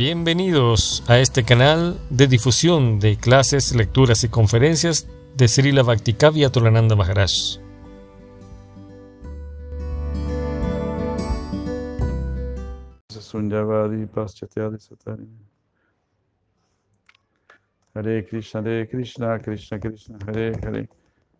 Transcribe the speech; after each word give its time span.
Bienvenidos 0.00 1.04
a 1.10 1.18
este 1.18 1.44
canal 1.44 1.98
de 2.08 2.26
difusión 2.26 3.00
de 3.00 3.18
clases, 3.18 3.76
lecturas 3.76 4.24
y 4.24 4.30
conferencias 4.30 5.06
de 5.36 5.46
Srila 5.46 5.82
Bhaktikavya 5.82 6.48
Tolananda 6.48 6.96
Maharaj. 6.96 7.58
Hare 17.92 18.24
Krishna, 18.24 18.60
Hare 18.60 18.88
Krishna, 18.88 19.38
Krishna 19.38 19.80
Krishna, 19.80 20.18
Hare 20.26 20.52
Hare. 20.62 20.88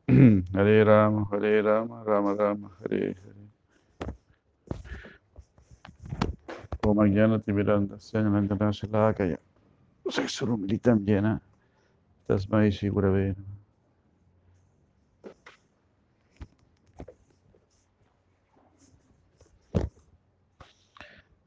Hare 0.52 0.84
Rama, 0.84 1.26
Hare 1.32 1.62
Rama, 1.62 2.04
Rama 2.04 2.34
Rama, 2.34 2.70
Hare 2.82 3.16
Hare. 3.24 3.39
Om 6.82 6.96
Jnana 6.96 7.38
Timiranda, 7.38 7.98
Sananandana 7.98 8.72
Shalakaya. 8.72 9.36
Saksurumilitam 10.08 11.04
Jena. 11.06 11.40
Tasmai 12.28 12.72
Shri 12.72 12.90
Gurave 12.90 13.34
Namaha. 13.34 13.60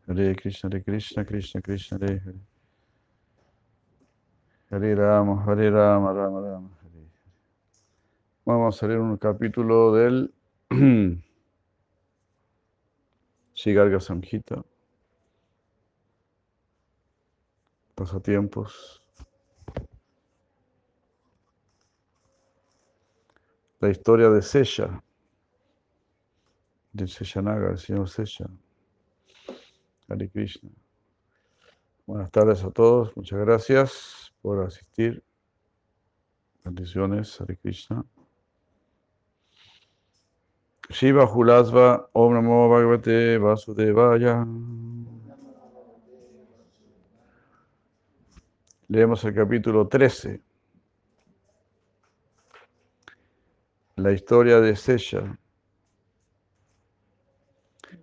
Hare 0.07 0.35
Krishna, 0.35 0.69
Hare 0.69 0.81
Krishna, 0.83 1.25
Krishna 1.25 1.61
Krishna, 1.61 1.97
Hare 1.99 2.19
Hare. 2.19 2.39
Hare 4.69 4.95
Rama, 4.95 5.43
Hare 5.45 5.71
Rama, 5.71 6.13
Rama 6.13 6.41
Rama, 6.41 6.69
Hare 6.81 6.91
Hare. 6.93 7.09
Vamos 8.45 8.83
a 8.83 8.87
leer 8.87 8.99
un 8.99 9.17
capítulo 9.17 9.93
del 9.93 10.31
Shigarga 13.53 13.99
Samhita. 13.99 14.63
Pasatiempos. 17.95 19.03
La 23.79 23.89
historia 23.89 24.29
de 24.29 24.41
Sesha, 24.41 25.03
del 26.93 27.09
Seshanaga, 27.09 27.71
el 27.71 27.77
señor 27.77 28.09
Sesha. 28.09 28.49
Hare 30.07 30.29
Krishna. 30.29 30.69
Buenas 32.05 32.31
tardes 32.31 32.63
a 32.63 32.71
todos, 32.71 33.15
muchas 33.15 33.39
gracias 33.39 34.33
por 34.41 34.65
asistir. 34.65 35.23
Bendiciones, 36.63 37.39
Hare 37.39 37.57
Krishna. 37.57 38.05
Shiva 40.89 41.25
Hulasva, 41.25 42.09
Om 42.13 42.33
Namo 42.33 42.69
Bhagavate 42.69 43.37
Vasudevaya. 43.37 44.45
Leemos 48.93 49.25
el 49.25 49.33
capítulo 49.33 49.87
13. 49.87 50.39
La 53.95 54.11
historia 54.11 54.61
de 54.61 54.75
Sesha. 54.75 55.35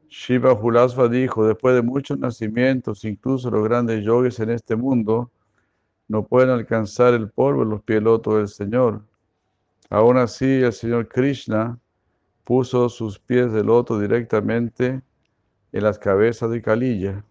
Shiva 0.09 0.53
Hulasva 0.53 1.09
dijo, 1.09 1.47
después 1.47 1.77
de 1.77 1.83
muchos 1.83 2.19
nacimientos, 2.19 3.05
incluso 3.05 3.53
los 3.53 3.63
grandes 3.63 4.05
yogis 4.05 4.41
en 4.41 4.51
este 4.51 4.75
mundo, 4.75 5.31
no 6.09 6.27
pueden 6.27 6.51
alcanzar 6.51 7.15
el 7.15 7.31
polvo 7.31 7.63
en 7.63 7.69
los 7.69 7.83
pies 7.83 8.03
lotos 8.03 8.39
del 8.39 8.49
Señor. 8.49 9.05
Aún 9.91 10.17
así, 10.17 10.61
el 10.61 10.73
Señor 10.73 11.07
Krishna 11.07 11.79
puso 12.43 12.89
sus 12.89 13.17
pies 13.21 13.53
de 13.53 13.63
loto 13.63 13.97
directamente 13.97 15.03
en 15.71 15.83
las 15.85 16.01
cabezas 16.01 16.51
de 16.51 16.61
Kalilla. 16.61 17.25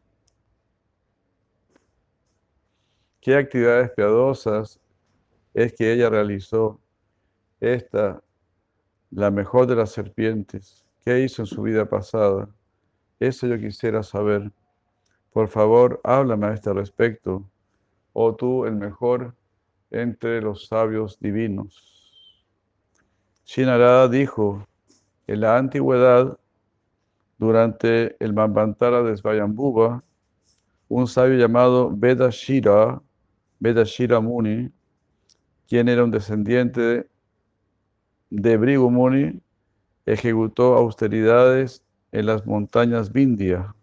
¿Qué 3.21 3.35
actividades 3.35 3.91
piadosas 3.91 4.79
es 5.53 5.73
que 5.73 5.91
ella 5.91 6.09
realizó? 6.09 6.79
Esta, 7.59 8.23
la 9.11 9.29
mejor 9.29 9.67
de 9.67 9.75
las 9.75 9.91
serpientes. 9.91 10.85
¿Qué 11.03 11.19
hizo 11.19 11.41
en 11.41 11.45
su 11.45 11.63
vida 11.63 11.85
pasada? 11.89 12.47
Eso 13.19 13.47
yo 13.47 13.59
quisiera 13.59 14.03
saber. 14.03 14.49
Por 15.33 15.49
favor, 15.49 15.99
háblame 16.05 16.47
a 16.47 16.53
este 16.53 16.71
respecto. 16.71 17.43
Oh 18.13 18.33
tú, 18.35 18.65
el 18.65 18.75
mejor 18.75 19.35
entre 19.91 20.41
los 20.41 20.67
sabios 20.67 21.19
divinos. 21.19 22.45
Shinarada 23.43 24.07
dijo, 24.07 24.65
en 25.27 25.41
la 25.41 25.57
antigüedad, 25.57 26.39
durante 27.37 28.15
el 28.23 28.33
Manvantara 28.33 29.03
de 29.03 29.17
Svayambhuva, 29.17 30.03
un 30.87 31.07
sabio 31.07 31.37
llamado 31.37 31.91
Vedashira, 31.93 33.01
Vedashira 33.59 34.19
Muni, 34.21 34.71
quien 35.67 35.87
era 35.87 36.03
un 36.03 36.11
descendiente 36.11 37.09
de 38.29 38.57
Brigu 38.57 38.89
Muni, 38.89 39.41
ejecutó 40.05 40.75
austeridades 40.75 41.83
en 42.11 42.25
las 42.25 42.45
montañas 42.45 43.11
Vindhya. 43.11 43.75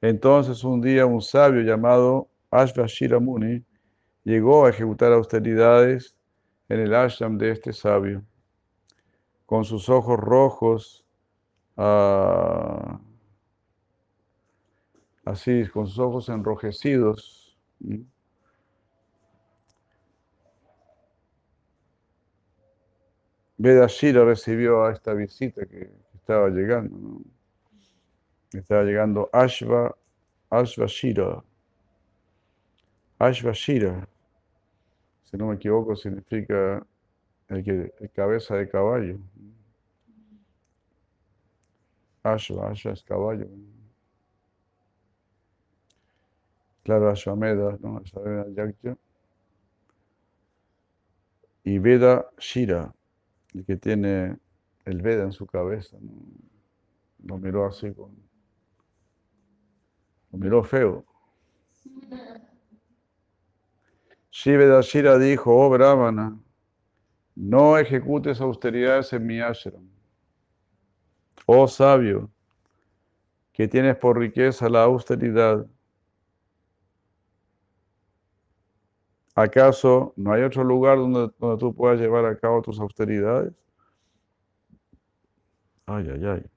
Entonces 0.00 0.64
un 0.64 0.80
día 0.80 1.04
un 1.06 1.20
sabio 1.20 1.60
llamado 1.60 2.28
Ashvashira 2.50 3.20
Muni 3.20 3.62
llegó 4.24 4.64
a 4.64 4.70
ejecutar 4.70 5.12
austeridades 5.12 6.16
en 6.68 6.80
el 6.80 6.94
ashram 6.94 7.36
de 7.36 7.50
este 7.50 7.72
sabio. 7.72 8.24
Con 9.44 9.64
sus 9.64 9.88
ojos 9.88 10.18
rojos, 10.18 11.04
uh, 11.76 12.98
así, 15.24 15.66
con 15.68 15.86
sus 15.86 15.98
ojos 15.98 16.28
enrojecidos, 16.28 17.58
Vedashira 23.62 24.24
recibió 24.24 24.84
a 24.84 24.92
esta 24.92 25.12
visita 25.12 25.66
que 25.66 25.90
estaba 26.14 26.48
llegando. 26.48 26.96
¿no? 26.96 27.20
Estaba 28.52 28.84
llegando 28.84 29.28
Ashva, 29.32 29.94
Ashvashira. 30.48 31.44
Ashvashira, 33.18 34.08
si 35.24 35.36
no 35.36 35.48
me 35.48 35.56
equivoco, 35.56 35.94
significa 35.94 36.84
el, 37.48 37.62
que, 37.62 38.08
cabeza 38.14 38.56
de 38.56 38.66
caballo. 38.66 39.18
Ashva, 42.22 42.70
Ashva 42.70 42.92
es 42.92 43.02
caballo. 43.02 43.46
Claro, 46.82 47.10
Ashvameda, 47.10 47.78
¿no? 47.80 48.02
Y 51.62 51.78
Veda 51.78 52.30
Shira, 52.38 52.94
el 53.54 53.64
que 53.64 53.76
tiene 53.76 54.38
el 54.84 55.02
Veda 55.02 55.24
en 55.24 55.32
su 55.32 55.46
cabeza. 55.46 55.96
¿no? 56.00 56.12
Lo 57.24 57.38
miró 57.38 57.66
así 57.66 57.92
con. 57.92 58.10
Lo 60.32 60.38
miró 60.38 60.64
feo. 60.64 61.04
Shivedashira 64.30 65.18
dijo, 65.18 65.54
oh 65.54 65.68
Brahmana, 65.68 66.38
no 67.34 67.76
ejecutes 67.76 68.40
austeridades 68.40 69.12
en 69.12 69.26
mi 69.26 69.40
ashram. 69.40 69.90
Oh 71.46 71.66
sabio, 71.66 72.30
que 73.52 73.66
tienes 73.66 73.96
por 73.96 74.18
riqueza 74.18 74.68
la 74.68 74.84
austeridad. 74.84 75.66
¿Acaso 79.34 80.12
no 80.16 80.32
hay 80.32 80.42
otro 80.42 80.64
lugar 80.64 80.98
donde, 80.98 81.30
donde 81.38 81.58
tú 81.58 81.74
puedas 81.74 82.00
llevar 82.00 82.26
a 82.26 82.36
cabo 82.36 82.62
tus 82.62 82.80
austeridades? 82.80 83.52
Ay, 85.86 86.08
ay, 86.12 86.26
ay. 86.26 86.50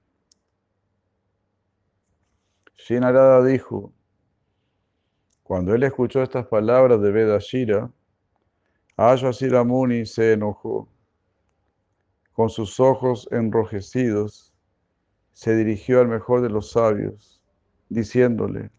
Shinarada 2.76 3.44
dijo, 3.46 3.94
cuando 5.44 5.74
él 5.74 5.84
escuchó 5.84 6.22
estas 6.22 6.48
palabras 6.48 7.02
de 7.02 7.12
Vedashira, 7.12 7.92
Ashvasira 8.98 9.64
Muni 9.64 10.06
se 10.06 10.34
enojó. 10.34 10.88
Con 12.34 12.50
sus 12.50 12.80
ojos 12.80 13.28
enrojecidos, 13.32 14.54
se 15.32 15.56
dirigió 15.56 16.00
al 16.02 16.08
mejor 16.08 16.42
de 16.42 16.50
los 16.50 16.72
sabios, 16.72 17.42
diciéndole, 17.90 18.72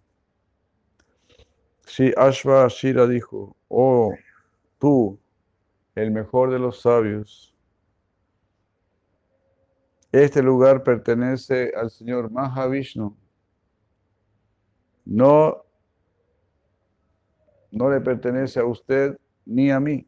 Si 1.87 2.13
Ashva 2.17 2.65
Ashira 2.65 3.07
dijo, 3.07 3.57
oh, 3.75 4.15
tú, 4.79 5.19
el 5.95 6.11
mejor 6.11 6.51
de 6.51 6.59
los 6.59 6.81
sabios, 6.81 7.55
este 10.13 10.43
lugar 10.43 10.85
pertenece 10.85 11.73
al 11.77 11.91
señor 11.91 12.31
Mahavishnu. 12.31 13.17
No, 15.05 15.65
no 17.71 17.91
le 17.91 18.01
pertenece 18.01 18.61
a 18.61 18.65
usted 18.65 19.19
ni 19.45 19.71
a 19.71 19.81
mí. 19.81 20.07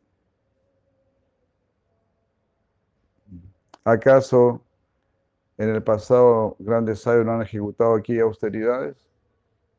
¿Acaso 3.84 4.62
en 5.58 5.70
el 5.70 5.82
pasado 5.82 6.56
grandes 6.58 7.00
sabios 7.00 7.26
no 7.26 7.32
han 7.32 7.42
ejecutado 7.42 7.94
aquí 7.94 8.18
austeridades? 8.18 9.06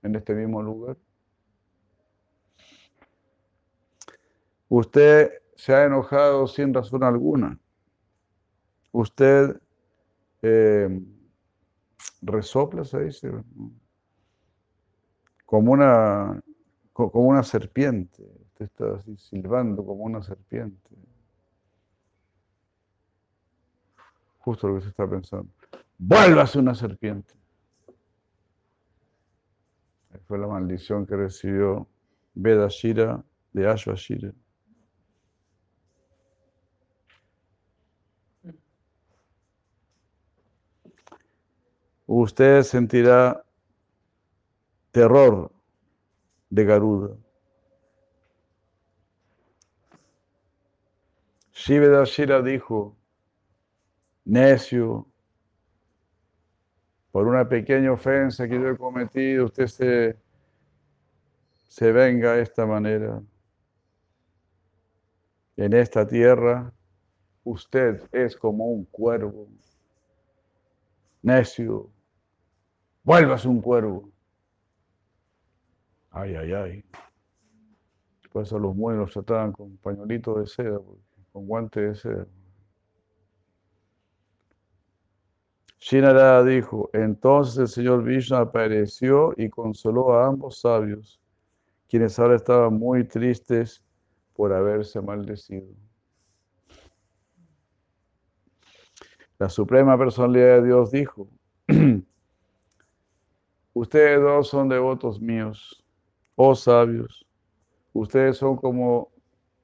en 0.03 0.15
este 0.15 0.33
mismo 0.33 0.61
lugar. 0.61 0.97
Usted 4.69 5.31
se 5.55 5.73
ha 5.73 5.85
enojado 5.85 6.47
sin 6.47 6.73
razón 6.73 7.03
alguna. 7.03 7.57
Usted 8.91 9.59
eh, 10.41 11.01
resopla, 12.21 12.83
se 12.83 13.05
dice, 13.05 13.31
como 15.45 15.71
una, 15.71 16.41
como 16.93 17.29
una 17.29 17.43
serpiente. 17.43 18.23
Usted 18.47 18.65
está 18.65 18.95
así 18.95 19.17
silbando 19.17 19.85
como 19.85 20.03
una 20.03 20.21
serpiente. 20.21 20.89
Justo 24.39 24.67
lo 24.67 24.75
que 24.75 24.81
se 24.81 24.89
está 24.89 25.09
pensando. 25.09 25.49
Vuélvase 25.97 26.59
una 26.59 26.75
serpiente. 26.75 27.33
Fue 30.27 30.37
la 30.37 30.47
maldición 30.47 31.05
que 31.05 31.15
recibió 31.15 31.87
Vedashira 32.33 33.23
de 33.53 33.67
Ashvashira. 33.67 34.33
Usted 42.21 42.63
sentirá 42.63 43.43
terror 44.91 45.51
de 46.49 46.65
Garuda. 46.65 47.17
Shivedashira 51.53 52.41
dijo, 52.41 52.95
necio, 54.25 55.07
por 57.11 57.27
una 57.27 57.47
pequeña 57.49 57.91
ofensa 57.91 58.47
que 58.47 58.55
yo 58.55 58.69
he 58.69 58.77
cometido, 58.77 59.45
usted 59.45 59.67
se, 59.67 60.17
se 61.67 61.91
venga 61.91 62.33
de 62.33 62.43
esta 62.43 62.65
manera. 62.65 63.21
En 65.55 65.73
esta 65.73 66.05
tierra, 66.05 66.71
usted 67.43 68.07
es 68.11 68.37
como 68.37 68.67
un 68.67 68.85
cuervo, 68.85 69.47
necio, 71.23 71.89
vuélvase 73.07 73.48
un 73.48 73.62
cuervo. 73.62 74.12
Ay, 76.12 76.36
ay, 76.36 76.54
ay. 76.54 76.83
Por 78.33 78.44
eso 78.44 78.59
los 78.59 78.75
mueros 78.75 79.06
los 79.06 79.13
trataban 79.13 79.54
con 79.54 79.77
pañuelitos 79.77 80.38
de 80.39 80.48
seda, 80.48 80.80
con 81.31 81.48
guantes 81.48 81.83
de 81.83 81.95
seda. 81.95 82.27
Shinara 85.80 86.44
dijo, 86.44 86.89
entonces 86.92 87.57
el 87.57 87.68
señor 87.69 88.04
Vishnu 88.04 88.36
apareció 88.36 89.33
y 89.38 89.50
consoló 89.50 90.13
a 90.13 90.27
ambos 90.27 90.59
sabios, 90.59 91.21
quienes 91.88 92.19
ahora 92.19 92.36
estaban 92.36 92.74
muy 92.74 93.06
tristes 93.06 93.81
por 94.33 94.51
haberse 94.51 95.00
maldecido. 95.00 95.69
La 99.39 99.48
Suprema 99.48 99.98
Personalidad 99.98 100.57
de 100.57 100.65
Dios 100.65 100.92
dijo, 100.92 101.30
Ustedes 103.79 104.19
dos 104.19 104.47
son 104.50 104.69
devotos 104.69 105.21
míos, 105.21 105.85
oh 106.35 106.56
sabios. 106.56 107.27
Ustedes 107.94 108.38
son 108.38 108.56
como 108.56 109.12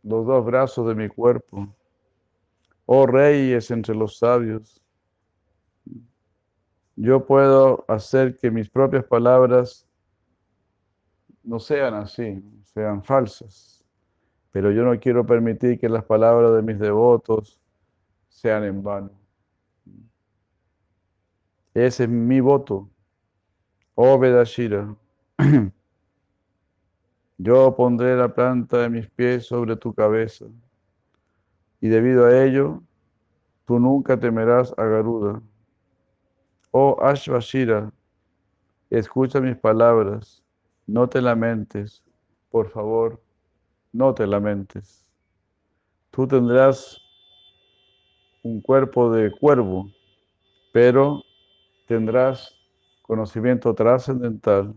los 0.03 0.27
dos 0.27 0.45
brazos 0.45 0.87
de 0.87 0.93
mi 0.93 1.09
cuerpo. 1.09 1.67
Oh 2.85 3.07
reyes 3.07 3.71
entre 3.71 3.95
los 3.95 4.19
sabios. 4.19 4.79
Yo 6.95 7.25
puedo 7.25 7.85
hacer 7.87 8.37
que 8.37 8.51
mis 8.51 8.69
propias 8.69 9.03
palabras 9.03 9.87
no 11.41 11.59
sean 11.59 11.95
así, 11.95 12.39
sean 12.65 13.03
falsas. 13.03 13.83
Pero 14.51 14.71
yo 14.71 14.83
no 14.83 14.99
quiero 14.99 15.25
permitir 15.25 15.79
que 15.79 15.89
las 15.89 16.05
palabras 16.05 16.53
de 16.53 16.61
mis 16.61 16.77
devotos 16.77 17.59
sean 18.29 18.63
en 18.63 18.83
vano. 18.83 19.09
Ese 21.73 22.03
es 22.03 22.09
mi 22.09 22.39
voto. 22.39 22.92
Oh 23.95 24.17
Vedashira, 24.17 24.95
yo 27.37 27.75
pondré 27.75 28.15
la 28.17 28.33
planta 28.33 28.79
de 28.79 28.89
mis 28.89 29.07
pies 29.07 29.45
sobre 29.45 29.75
tu 29.75 29.93
cabeza, 29.93 30.45
y 31.79 31.89
debido 31.89 32.25
a 32.25 32.43
ello, 32.43 32.81
tú 33.65 33.77
nunca 33.77 34.19
temerás 34.19 34.73
a 34.79 34.83
Garuda. 34.85 35.43
Oh 36.71 36.97
Ashvashira, 37.03 37.93
escucha 38.89 39.39
mis 39.39 39.57
palabras, 39.57 40.43
no 40.87 41.07
te 41.07 41.21
lamentes, 41.21 42.03
por 42.49 42.71
favor, 42.71 43.21
no 43.91 44.15
te 44.15 44.25
lamentes. 44.25 45.07
Tú 46.09 46.27
tendrás 46.27 46.99
un 48.41 48.59
cuerpo 48.59 49.11
de 49.11 49.29
cuervo, 49.29 49.87
pero 50.71 51.21
tendrás 51.85 52.62
conocimiento 53.03 53.75
trascendental, 53.75 54.73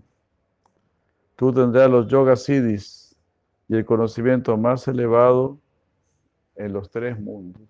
tú 1.36 1.52
tendrás 1.52 1.88
los 1.88 2.06
yoga 2.08 2.36
siddhis 2.36 3.16
y 3.68 3.76
el 3.76 3.86
conocimiento 3.86 4.56
más 4.56 4.86
elevado 4.88 5.58
en 6.56 6.72
los 6.72 6.90
tres 6.90 7.18
mundos. 7.18 7.62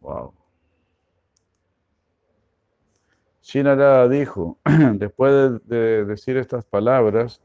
Wow. 0.00 0.34
Shinara 3.42 4.08
dijo, 4.08 4.58
después 4.94 5.60
de, 5.66 6.04
decir 6.04 6.36
estas 6.36 6.64
palabras, 6.64 7.40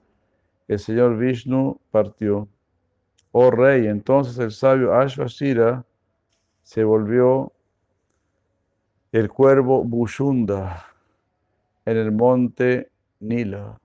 el 0.67 0.79
señor 0.79 1.17
Vishnu 1.17 1.79
partió. 1.91 2.47
Oh 3.31 3.51
rey, 3.51 3.87
entonces 3.87 4.37
el 4.39 4.51
sabio 4.51 4.93
Ashvashira 4.93 5.85
se 6.63 6.83
volvió 6.83 7.53
el 9.11 9.29
cuervo 9.29 9.83
Bushunda 9.83 10.88
en 11.89 11.97
el 11.97 12.11
monte 12.11 12.91
Nila. 13.19 13.79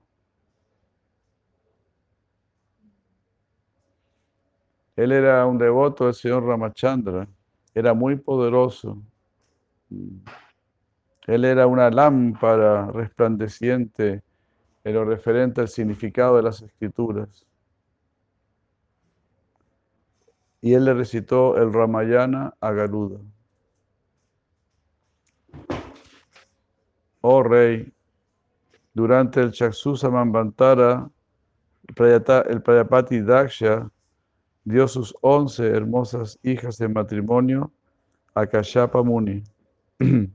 Él 4.94 5.10
era 5.10 5.46
un 5.46 5.56
devoto 5.56 6.04
del 6.04 6.14
señor 6.14 6.44
Ramachandra, 6.44 7.26
era 7.74 7.94
muy 7.94 8.16
poderoso. 8.16 8.98
Él 11.26 11.46
era 11.46 11.66
una 11.66 11.90
lámpara 11.90 12.90
resplandeciente 12.92 14.22
en 14.84 14.94
lo 14.94 15.06
referente 15.06 15.62
al 15.62 15.68
significado 15.68 16.36
de 16.36 16.42
las 16.42 16.60
escrituras. 16.60 17.46
Y 20.60 20.74
él 20.74 20.84
le 20.84 20.92
recitó 20.92 21.56
el 21.56 21.72
Ramayana 21.72 22.54
a 22.60 22.70
Garuda. 22.72 23.20
Oh 27.22 27.42
rey, 27.42 27.93
durante 28.94 29.40
el 29.40 29.50
Chaksusa 29.50 30.08
Mambantara, 30.08 31.10
el 31.86 32.62
Prayapati 32.62 33.20
Daksha 33.20 33.90
dio 34.64 34.88
sus 34.88 35.14
once 35.20 35.66
hermosas 35.66 36.38
hijas 36.42 36.78
de 36.78 36.88
matrimonio 36.88 37.70
a 38.34 38.46
Kashyapa 38.46 39.02
Muni. 39.02 39.42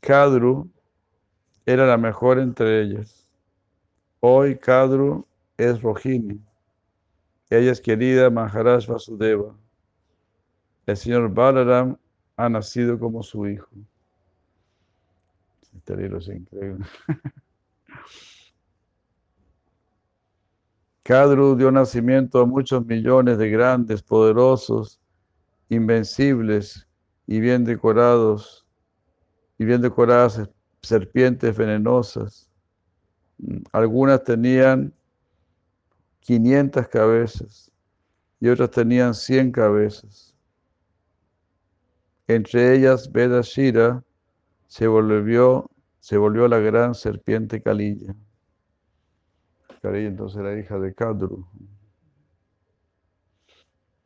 Kadru 0.00 0.70
era 1.64 1.86
la 1.86 1.96
mejor 1.96 2.38
entre 2.38 2.82
ellas. 2.82 3.28
Hoy 4.20 4.56
Kadru 4.56 5.26
es 5.56 5.82
Rohini. 5.82 6.40
Ella 7.50 7.72
es 7.72 7.80
querida 7.80 8.30
Maharaj 8.30 8.86
Vasudeva. 8.86 9.56
El 10.86 10.96
señor 10.96 11.28
Balaram 11.34 11.96
ha 12.36 12.48
nacido 12.48 12.98
como 12.98 13.24
su 13.24 13.48
hijo. 13.48 13.68
Este 15.76 16.16
es 16.16 16.28
increíble. 16.28 16.86
Kadru 21.02 21.56
dio 21.56 21.70
nacimiento 21.70 22.40
a 22.40 22.46
muchos 22.46 22.84
millones 22.84 23.38
de 23.38 23.48
grandes, 23.50 24.02
poderosos, 24.02 25.00
invencibles 25.68 26.86
y 27.26 27.38
bien 27.40 27.64
decorados, 27.64 28.66
y 29.58 29.64
bien 29.64 29.80
decoradas 29.80 30.48
serpientes 30.82 31.56
venenosas. 31.56 32.50
Algunas 33.72 34.24
tenían 34.24 34.92
500 36.20 36.88
cabezas 36.88 37.70
y 38.40 38.48
otras 38.48 38.70
tenían 38.70 39.14
100 39.14 39.52
cabezas. 39.52 40.34
Entre 42.26 42.74
ellas, 42.74 43.10
Vedashira 43.12 44.02
se 44.66 44.86
volvió, 44.86 45.70
se 46.00 46.16
volvió 46.16 46.48
la 46.48 46.58
gran 46.58 46.94
serpiente 46.94 47.62
Kalilla. 47.62 48.14
Kalilla 49.82 50.08
entonces 50.08 50.40
era 50.40 50.58
hija 50.58 50.78
de 50.78 50.94
Kadru. 50.94 51.46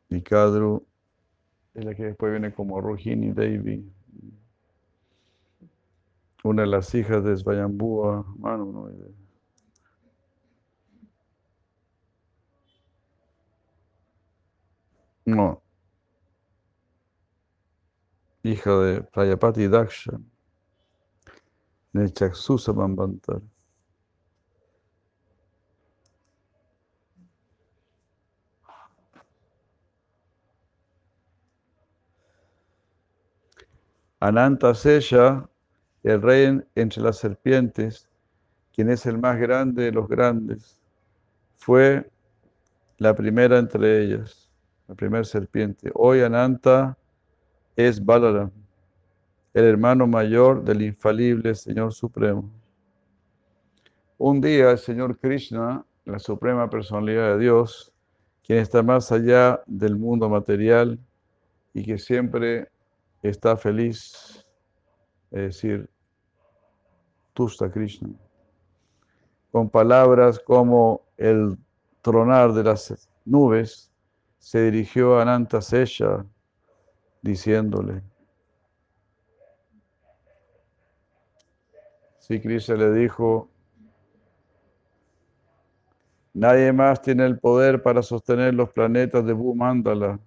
Y 0.09 0.21
Kadru 0.21 0.85
es 1.73 1.85
la 1.85 1.95
que 1.95 2.03
después 2.05 2.31
viene 2.31 2.53
como 2.53 2.81
Rohini 2.81 3.31
Devi. 3.31 3.91
una 6.43 6.63
de 6.63 6.67
las 6.67 6.93
hijas 6.95 7.23
de 7.23 7.37
Svayambúa, 7.37 8.25
mano, 8.37 8.65
no, 8.65 8.89
no, 15.25 15.61
hija 18.43 18.71
de 18.79 19.01
Prayapati 19.03 19.67
Daksha, 19.67 20.19
de 21.93 22.11
Chaksusa 22.11 22.71
Bambantar. 22.71 23.41
Ananta 34.19 34.75
Sella, 34.75 35.49
el 36.03 36.21
rey 36.21 36.61
entre 36.75 37.01
las 37.01 37.17
serpientes, 37.17 38.07
quien 38.71 38.91
es 38.91 39.07
el 39.07 39.17
más 39.17 39.39
grande 39.39 39.85
de 39.85 39.91
los 39.91 40.07
grandes, 40.07 40.79
fue 41.57 42.11
la 42.99 43.15
primera 43.15 43.57
entre 43.57 44.03
ellas, 44.03 44.51
la 44.87 44.93
primera 44.93 45.23
serpiente. 45.23 45.91
Hoy 45.95 46.21
Ananta 46.21 46.95
es 47.75 48.03
Balaram, 48.05 48.51
el 49.53 49.65
hermano 49.65 50.07
mayor 50.07 50.63
del 50.63 50.81
infalible 50.81 51.55
Señor 51.55 51.93
Supremo. 51.93 52.49
Un 54.17 54.39
día 54.39 54.71
el 54.71 54.77
Señor 54.77 55.17
Krishna, 55.17 55.85
la 56.05 56.19
suprema 56.19 56.69
personalidad 56.69 57.33
de 57.33 57.39
Dios, 57.39 57.91
quien 58.43 58.59
está 58.59 58.81
más 58.81 59.11
allá 59.11 59.61
del 59.65 59.97
mundo 59.97 60.29
material 60.29 60.99
y 61.73 61.83
que 61.83 61.97
siempre 61.97 62.69
está 63.23 63.57
feliz, 63.57 64.45
es 65.31 65.41
decir, 65.41 65.89
Tusta 67.33 67.71
Krishna, 67.71 68.09
con 69.51 69.69
palabras 69.69 70.39
como 70.39 71.01
el 71.17 71.57
tronar 72.01 72.53
de 72.53 72.63
las 72.63 73.09
nubes, 73.25 73.91
se 74.37 74.63
dirigió 74.63 75.17
a 75.17 75.21
Ananta 75.21 75.61
Sesha 75.61 76.25
diciéndole, 77.21 78.01
si 82.31 82.39
Krishna 82.39 82.75
le 82.75 82.93
dijo, 82.93 83.49
nadie 86.33 86.71
más 86.71 87.01
tiene 87.01 87.25
el 87.25 87.37
poder 87.37 87.83
para 87.83 88.01
sostener 88.01 88.53
los 88.53 88.69
planetas 88.69 89.25
de 89.25 89.33
Bhumandala. 89.33 90.17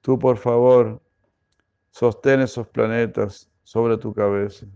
Tú, 0.00 0.18
por 0.18 0.38
favor, 0.38 1.00
Sostén 1.92 2.40
esos 2.40 2.66
planetas 2.66 3.48
sobre 3.62 3.96
tu 3.96 4.12
cabeza. 4.12 4.66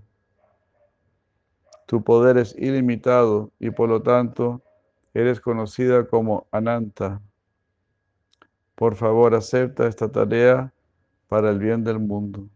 Tu 1.87 2.05
poder 2.05 2.39
es 2.39 2.55
ilimitado 2.57 3.51
y 3.59 3.71
por 3.71 3.89
lo 3.89 4.01
tanto 4.01 4.63
eres 5.15 5.41
conocida 5.41 6.07
como 6.07 6.47
Ananta. 6.53 7.21
Por 8.77 8.95
favor, 8.95 9.35
acepta 9.35 9.89
esta 9.89 10.09
tarea 10.13 10.73
para 11.27 11.51
el 11.51 11.59
bien 11.59 11.83
del 11.83 11.99
mundo. 11.99 12.49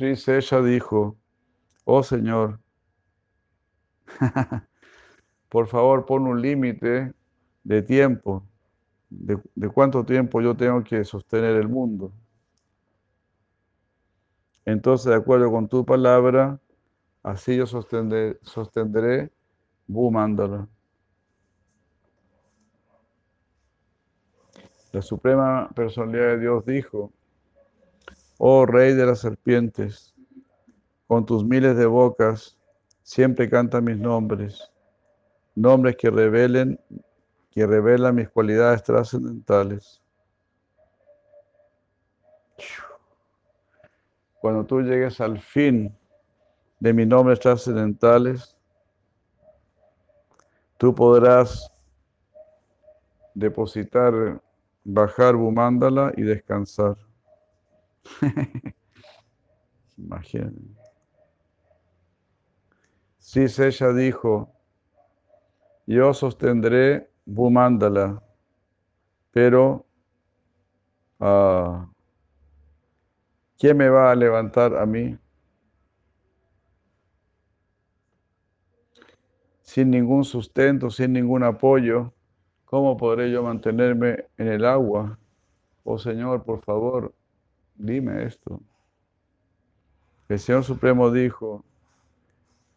Sri 0.00 0.16
Sesha 0.16 0.62
dijo, 0.62 1.19
oh 1.92 2.02
Señor, 2.04 2.60
por 5.48 5.66
favor 5.66 6.06
pon 6.06 6.26
un 6.26 6.40
límite 6.40 7.12
de 7.64 7.82
tiempo 7.82 8.44
de, 9.10 9.68
cuánto 9.74 10.04
tiempo 10.04 10.40
yo 10.40 10.56
tengo 10.56 10.84
que 10.84 11.04
sostener 11.04 11.56
el 11.56 11.68
mundo. 11.68 12.12
Entonces, 14.64 15.06
de 15.06 15.16
acuerdo 15.16 15.50
con 15.50 15.68
tu 15.68 15.84
palabra, 15.84 16.60
así 17.24 17.56
yo 17.56 17.66
sostendré, 17.66 18.38
sostendré 18.42 19.32
Bhumandala. 19.88 20.68
La 24.92 25.02
Suprema 25.02 25.68
Personalidad 25.74 26.28
de 26.28 26.38
Dios 26.38 26.64
dijo, 26.64 27.12
oh 28.38 28.64
Rey 28.64 28.94
de 28.94 29.06
las 29.06 29.20
serpientes, 29.20 30.09
con 31.10 31.26
tus 31.26 31.44
miles 31.44 31.76
de 31.76 31.86
bocas 31.86 32.56
siempre 33.02 33.50
canta 33.50 33.80
mis 33.80 33.98
nombres, 33.98 34.70
nombres 35.56 35.96
que 35.96 36.08
revelen 36.08 36.78
que 37.50 37.66
revela 37.66 38.12
mis 38.12 38.28
cualidades 38.28 38.84
trascendentales. 38.84 40.00
Cuando 44.40 44.64
tú 44.64 44.82
llegues 44.82 45.20
al 45.20 45.40
fin 45.40 45.92
de 46.78 46.92
mis 46.92 47.08
nombres 47.08 47.40
trascendentales, 47.40 48.56
tú 50.78 50.94
podrás 50.94 51.72
depositar, 53.34 54.40
bajar 54.84 55.34
Bumandala 55.34 56.12
y 56.16 56.22
descansar. 56.22 56.96
Imagínense. 59.98 60.79
Sí, 63.32 63.42
ella 63.42 63.92
dijo, 63.92 64.52
yo 65.86 66.12
sostendré 66.12 67.12
Bhumandala, 67.24 68.20
pero 69.30 69.86
uh, 71.20 71.86
¿quién 73.56 73.76
me 73.76 73.88
va 73.88 74.10
a 74.10 74.16
levantar 74.16 74.76
a 74.76 74.84
mí? 74.84 75.16
Sin 79.62 79.92
ningún 79.92 80.24
sustento, 80.24 80.90
sin 80.90 81.12
ningún 81.12 81.44
apoyo, 81.44 82.12
¿cómo 82.64 82.96
podré 82.96 83.30
yo 83.30 83.44
mantenerme 83.44 84.24
en 84.38 84.48
el 84.48 84.64
agua? 84.64 85.20
Oh 85.84 85.98
Señor, 85.98 86.42
por 86.42 86.62
favor, 86.62 87.14
dime 87.76 88.24
esto. 88.24 88.60
El 90.28 90.40
Señor 90.40 90.64
Supremo 90.64 91.12
dijo, 91.12 91.64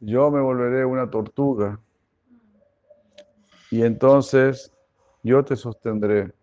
yo 0.05 0.29
me 0.29 0.41
volveré 0.41 0.83
una 0.83 1.09
tortuga 1.09 1.79
y 3.71 3.83
entonces 3.83 4.71
yo 5.23 5.45
te 5.45 5.55
sostendré. 5.55 6.33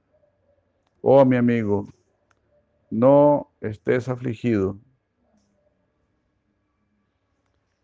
Oh, 1.02 1.25
mi 1.26 1.37
amigo, 1.37 1.87
no 2.90 3.50
estés 3.61 4.09
afligido, 4.09 4.79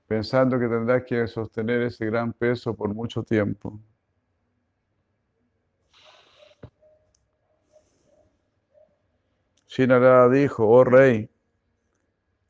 pensando 0.07 0.59
que 0.59 0.67
tendrás 0.67 1.05
que 1.05 1.27
sostener 1.27 1.83
ese 1.83 2.07
gran 2.07 2.33
peso 2.33 2.75
por 2.75 2.95
mucho 2.95 3.23
tiempo. 3.23 3.79
Shinara 9.69 10.29
dijo, 10.31 10.67
oh 10.67 10.85
rey, 10.85 11.29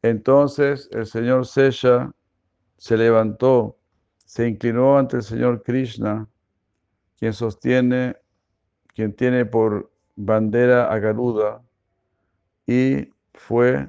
entonces 0.03 0.89
el 0.93 1.07
señor 1.07 1.45
Sesha 1.45 2.13
se 2.77 2.97
levantó, 2.97 3.79
se 4.25 4.49
inclinó 4.49 4.99
ante 4.99 5.17
el 5.17 5.23
señor 5.23 5.63
Krishna 5.63 6.29
quien 7.19 7.33
sostiene, 7.33 8.17
quien 8.95 9.15
tiene 9.15 9.47
por 9.47 9.91
bandera 10.17 10.93
a 10.93 10.99
Garuda 10.99 11.63
y 12.67 13.11
fue 13.35 13.89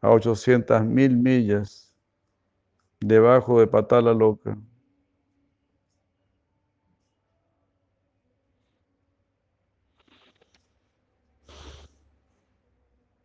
a 0.00 0.10
800 0.10 0.84
mil 0.84 1.16
millas 1.16 1.94
debajo 3.00 3.60
de 3.60 3.66
Patala 3.66 4.12
Loca. 4.12 4.58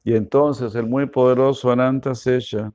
Y 0.03 0.13
entonces 0.13 0.75
el 0.75 0.85
muy 0.85 1.07
poderoso 1.07 1.71
Ananta 1.71 2.13
Sesha 2.13 2.71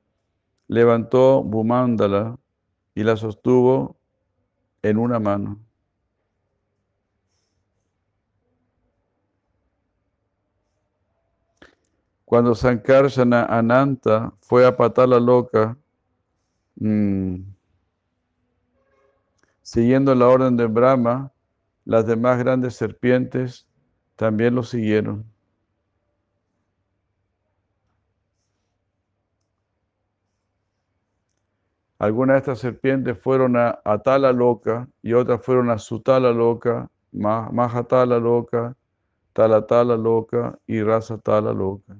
levantó 0.71 1.43
Bumandala 1.43 2.39
y 2.95 3.03
la 3.03 3.17
sostuvo 3.17 3.97
en 4.83 4.99
una 4.99 5.19
mano. 5.19 5.59
Cuando 12.25 12.55
Sankarsana 12.55 13.47
Ananta 13.47 14.33
fue 14.43 14.65
a 14.65 14.77
Patala 14.77 15.19
Loca, 15.19 15.77
mm, 16.77 17.41
siguiendo 19.62 20.15
la 20.15 20.29
orden 20.29 20.57
de 20.57 20.67
Brahma, 20.67 21.33
las 21.85 22.07
demás 22.07 22.39
grandes 22.39 22.77
serpientes 22.77 23.67
también 24.15 24.55
lo 24.55 24.62
siguieron. 24.62 25.25
Algunas 32.00 32.35
de 32.35 32.38
estas 32.38 32.61
serpientes 32.61 33.19
fueron 33.19 33.57
a 33.59 33.78
Atala 33.85 34.33
Loca 34.33 34.88
y 35.02 35.12
otras 35.12 35.45
fueron 35.45 35.69
a 35.69 35.76
Sutala 35.78 36.33
Loca, 36.33 36.88
Mahatala 37.12 38.19
Loca, 38.19 38.75
Talatala 39.35 39.99
Loca 39.99 40.59
y 40.66 40.83
Rasatala 40.83 41.52
Loca. 41.52 41.95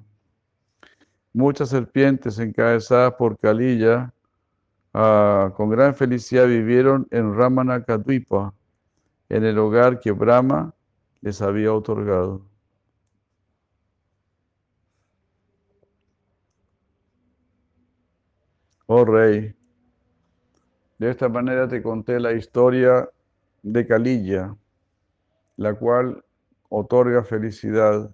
muchas 1.33 1.69
serpientes 1.69 2.39
encabezadas 2.39 3.13
por 3.13 3.37
Kalilla, 3.37 4.11
ah, 4.93 5.53
con 5.55 5.69
gran 5.69 5.93
felicidad 5.95 6.47
vivieron 6.47 7.07
en 7.11 7.35
Ramanakadvipa, 7.35 8.55
en 9.29 9.45
el 9.45 9.59
hogar 9.59 9.99
que 9.99 10.11
Brahma 10.11 10.73
les 11.21 11.41
había 11.43 11.73
otorgado. 11.73 12.41
Oh 18.87 19.05
rey, 19.05 19.55
de 21.01 21.09
esta 21.09 21.29
manera 21.29 21.67
te 21.67 21.81
conté 21.81 22.19
la 22.19 22.31
historia 22.33 23.09
de 23.63 23.87
Kalilla, 23.87 24.55
la 25.57 25.73
cual 25.73 26.23
otorga 26.69 27.23
felicidad 27.23 28.13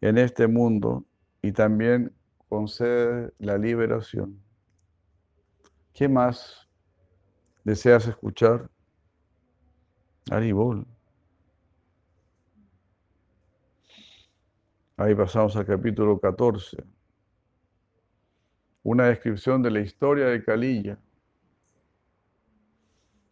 en 0.00 0.16
este 0.16 0.46
mundo 0.46 1.04
y 1.42 1.52
también 1.52 2.14
concede 2.48 3.30
la 3.38 3.58
liberación. 3.58 4.40
¿Qué 5.92 6.08
más 6.08 6.66
deseas 7.62 8.08
escuchar? 8.08 8.70
Aribol. 10.30 10.86
Ahí 14.96 15.14
pasamos 15.14 15.54
al 15.56 15.66
capítulo 15.66 16.18
14. 16.18 16.82
Una 18.82 19.08
descripción 19.08 19.62
de 19.62 19.70
la 19.70 19.80
historia 19.80 20.24
de 20.24 20.42
Kalilla. 20.42 20.98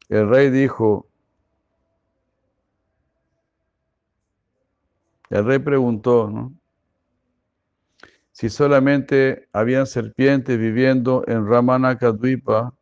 El 0.08 0.28
rey 0.28 0.50
dijo, 0.50 1.08
el 5.30 5.44
rey 5.44 5.58
preguntó, 5.58 6.30
¿no? 6.30 6.54
Si 8.32 8.50
solamente 8.50 9.48
habían 9.52 9.86
serpientes 9.86 10.58
viviendo 10.58 11.22
en 11.28 11.46
Ramanakadvipa, 11.46 12.74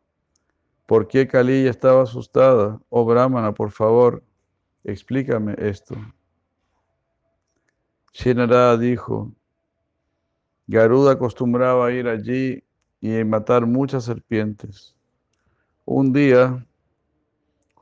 ¿por 0.87 1.07
qué 1.07 1.27
Kalilla 1.27 1.69
estaba 1.69 2.03
asustada? 2.03 2.81
Oh 2.89 3.05
Brahmana, 3.05 3.53
por 3.53 3.71
favor, 3.71 4.23
explícame 4.83 5.55
esto. 5.59 5.95
Shinarada 8.13 8.77
dijo, 8.77 9.31
Garuda 10.67 11.13
acostumbraba 11.13 11.87
a 11.87 11.91
ir 11.91 12.07
allí 12.07 12.63
y 12.99 13.23
matar 13.23 13.65
muchas 13.65 14.05
serpientes. 14.05 14.95
Un 15.85 16.13
día, 16.13 16.65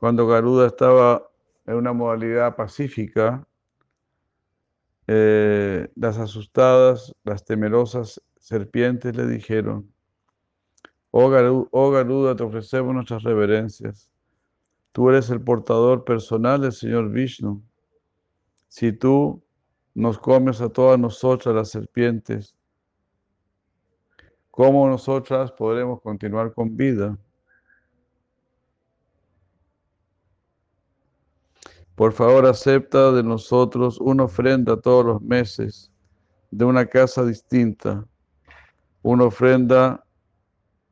cuando 0.02 0.26
Garuda 0.26 0.66
estaba 0.66 1.30
en 1.64 1.76
una 1.76 1.92
modalidad 1.92 2.56
pacífica, 2.56 3.46
eh, 5.06 5.88
las 5.94 6.18
asustadas, 6.18 7.14
las 7.22 7.44
temerosas 7.44 8.20
serpientes 8.36 9.14
le 9.16 9.28
dijeron, 9.28 9.88
oh, 11.12 11.68
oh 11.70 11.90
Garuda, 11.92 12.34
te 12.34 12.42
ofrecemos 12.42 12.92
nuestras 12.92 13.22
reverencias. 13.22 14.10
Tú 14.90 15.08
eres 15.08 15.30
el 15.30 15.40
portador 15.40 16.02
personal 16.02 16.62
del 16.62 16.72
Señor 16.72 17.08
Vishnu. 17.08 17.62
Si 18.66 18.92
tú 18.92 19.40
nos 19.94 20.18
comes 20.18 20.60
a 20.60 20.68
todas 20.68 20.98
nosotras 20.98 21.54
las 21.54 21.70
serpientes, 21.70 22.56
¿cómo 24.50 24.88
nosotras 24.88 25.52
podremos 25.52 26.00
continuar 26.00 26.52
con 26.52 26.76
vida? 26.76 27.16
Por 31.94 32.12
favor, 32.12 32.46
acepta 32.46 33.12
de 33.12 33.22
nosotros 33.22 33.98
una 34.00 34.24
ofrenda 34.24 34.80
todos 34.80 35.04
los 35.04 35.22
meses 35.22 35.92
de 36.50 36.64
una 36.64 36.86
casa 36.86 37.24
distinta, 37.24 38.06
una 39.02 39.24
ofrenda 39.24 40.04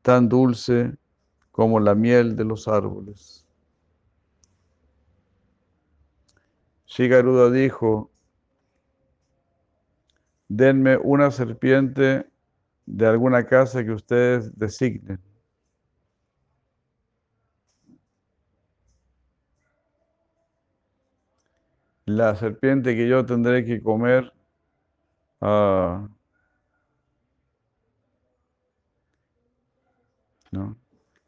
tan 0.03 0.29
dulce 0.29 0.95
como 1.51 1.81
la 1.81 1.95
miel 1.95 2.37
de 2.37 2.45
los 2.45 2.69
árboles. 2.69 3.47
Shigaruda 6.87 7.51
dijo, 7.51 8.11
denme 10.49 10.97
una 10.97 11.31
serpiente 11.31 12.29
de 12.87 13.07
alguna 13.07 13.47
casa 13.47 13.85
que 13.85 13.93
ustedes 13.93 14.59
designen. 14.59 15.21
La 22.17 22.35
serpiente 22.37 22.97
que 22.97 23.09
yo 23.09 23.25
tendré 23.25 23.65
que 23.65 23.83
comer 23.83 24.33
ah, 25.41 26.09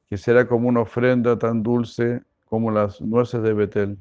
que 0.08 0.16
será 0.18 0.46
como 0.46 0.68
una 0.68 0.80
ofrenda 0.80 1.38
tan 1.38 1.62
dulce 1.62 2.22
como 2.46 2.70
las 2.70 3.00
nueces 3.00 3.42
de 3.42 3.54
Betel. 3.54 3.98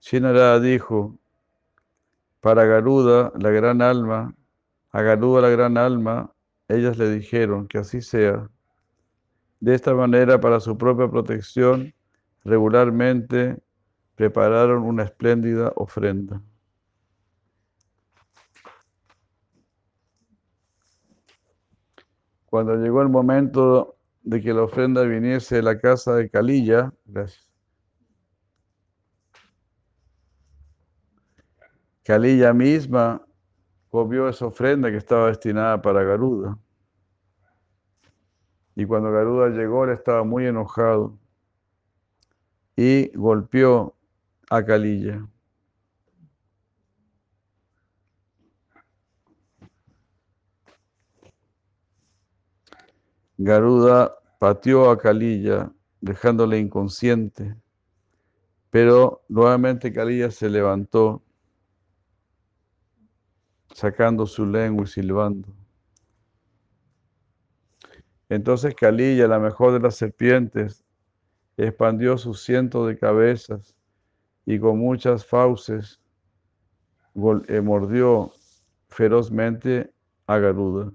Shinara 0.00 0.58
dijo, 0.58 1.16
para 2.40 2.64
Garuda, 2.64 3.32
la 3.38 3.50
gran 3.50 3.82
alma, 3.82 4.34
a 4.90 5.02
Garuda, 5.02 5.42
la 5.42 5.50
gran 5.50 5.78
alma, 5.78 6.32
ellas 6.66 6.98
le 6.98 7.08
dijeron 7.10 7.68
que 7.68 7.78
así 7.78 8.00
sea. 8.00 8.48
De 9.60 9.76
esta 9.76 9.94
manera, 9.94 10.40
para 10.40 10.58
su 10.58 10.76
propia 10.76 11.08
protección, 11.08 11.94
regularmente 12.44 13.62
prepararon 14.14 14.82
una 14.82 15.04
espléndida 15.04 15.72
ofrenda. 15.76 16.42
Cuando 22.46 22.76
llegó 22.76 23.00
el 23.00 23.08
momento 23.08 23.96
de 24.22 24.40
que 24.40 24.52
la 24.52 24.62
ofrenda 24.62 25.02
viniese 25.02 25.56
de 25.56 25.62
la 25.62 25.78
casa 25.78 26.14
de 26.14 26.28
Calilla, 26.28 26.92
gracias. 27.06 27.48
Calilla 32.04 32.52
misma 32.52 33.24
comió 33.88 34.28
esa 34.28 34.46
ofrenda 34.46 34.90
que 34.90 34.96
estaba 34.96 35.28
destinada 35.28 35.80
para 35.80 36.02
Garuda. 36.02 36.58
Y 38.74 38.84
cuando 38.86 39.10
Garuda 39.12 39.48
llegó, 39.48 39.84
él 39.84 39.90
estaba 39.90 40.24
muy 40.24 40.46
enojado 40.46 41.18
y 42.76 43.14
golpeó 43.16 43.94
a 44.54 44.62
Calilla. 44.62 45.26
Garuda 53.38 54.14
pateó 54.38 54.90
a 54.90 54.98
Calilla, 54.98 55.72
dejándole 56.02 56.58
inconsciente, 56.58 57.56
pero 58.68 59.24
nuevamente 59.26 59.90
Calilla 59.90 60.30
se 60.30 60.50
levantó, 60.50 61.22
sacando 63.72 64.26
su 64.26 64.44
lengua 64.44 64.84
y 64.84 64.88
silbando. 64.88 65.48
Entonces 68.28 68.74
Calilla, 68.74 69.26
la 69.26 69.38
mejor 69.38 69.72
de 69.72 69.80
las 69.80 69.96
serpientes, 69.96 70.84
expandió 71.56 72.18
sus 72.18 72.42
cientos 72.44 72.86
de 72.86 72.98
cabezas 72.98 73.74
y 74.44 74.58
con 74.58 74.78
muchas 74.78 75.24
fauces 75.24 76.00
eh, 77.48 77.60
mordió 77.60 78.32
ferozmente 78.88 79.92
a 80.26 80.38
Garuda. 80.38 80.92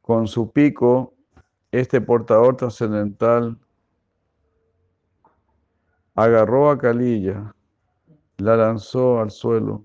Con 0.00 0.26
su 0.26 0.50
pico, 0.50 1.14
este 1.70 2.00
portador 2.00 2.56
trascendental 2.56 3.58
agarró 6.16 6.70
a 6.70 6.78
Calilla, 6.78 7.54
la 8.38 8.56
lanzó 8.56 9.20
al 9.20 9.30
suelo 9.30 9.84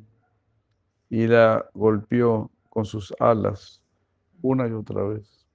y 1.15 1.28
la 1.28 1.65
golpeó 1.73 2.51
con 2.69 2.84
sus 2.84 3.13
alas 3.21 3.82
una 4.41 4.67
y 4.67 4.73
otra 4.73 5.01
vez. 5.01 5.47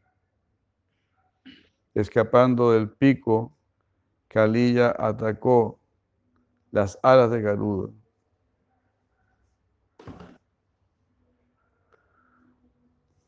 Escapando 1.92 2.72
del 2.72 2.88
pico, 2.88 3.54
Kalilla 4.28 4.96
atacó 4.98 5.78
las 6.70 6.98
alas 7.02 7.30
de 7.30 7.42
Garuda. 7.42 7.92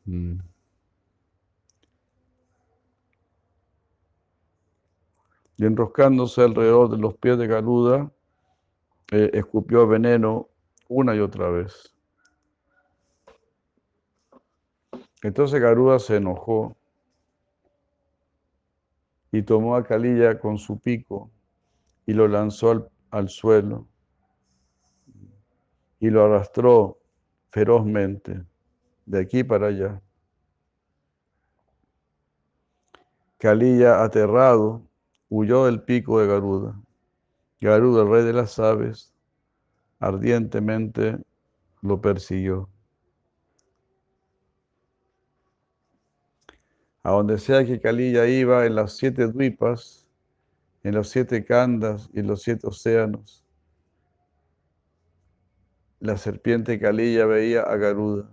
Mm. 0.05 0.39
Y 5.57 5.65
enroscándose 5.65 6.41
alrededor 6.41 6.89
de 6.89 6.97
los 6.97 7.15
pies 7.15 7.37
de 7.37 7.45
Garuda, 7.45 8.11
eh, 9.11 9.29
escupió 9.33 9.85
veneno 9.85 10.49
una 10.89 11.13
y 11.13 11.19
otra 11.19 11.51
vez. 11.51 11.92
Entonces 15.23 15.59
Garuda 15.61 15.99
se 15.99 16.17
enojó 16.17 16.75
y 19.31 19.41
tomó 19.41 19.75
a 19.75 19.83
Kalilla 19.83 20.37
con 20.39 20.57
su 20.57 20.79
pico 20.79 21.31
y 22.05 22.13
lo 22.13 22.27
lanzó 22.27 22.71
al, 22.71 22.89
al 23.09 23.29
suelo 23.29 23.87
y 25.99 26.09
lo 26.09 26.25
arrastró 26.25 26.99
ferozmente 27.51 28.43
de 29.05 29.19
aquí 29.21 29.45
para 29.45 29.67
allá. 29.67 30.01
Kalilla, 33.37 34.03
aterrado, 34.03 34.83
huyó 35.29 35.65
del 35.65 35.81
pico 35.83 36.19
de 36.19 36.27
Garuda. 36.27 36.77
Garuda, 37.61 38.03
el 38.03 38.09
rey 38.09 38.23
de 38.25 38.33
las 38.33 38.59
aves, 38.59 39.13
ardientemente 39.99 41.17
lo 41.81 42.01
persiguió. 42.01 42.72
A 47.03 47.11
donde 47.11 47.37
sea 47.37 47.65
que 47.65 47.81
Kalilla 47.81 48.27
iba, 48.27 48.65
en 48.65 48.75
las 48.75 48.95
siete 48.95 49.27
duipas, 49.27 50.07
en 50.83 50.95
los 50.95 51.09
siete 51.09 51.43
candas 51.43 52.09
y 52.13 52.21
los 52.21 52.41
siete 52.41 52.65
océanos, 52.67 53.45
la 55.99 56.17
serpiente 56.17 56.79
Kalilla 56.79 57.25
veía 57.25 57.61
a 57.61 57.75
Garuda. 57.75 58.29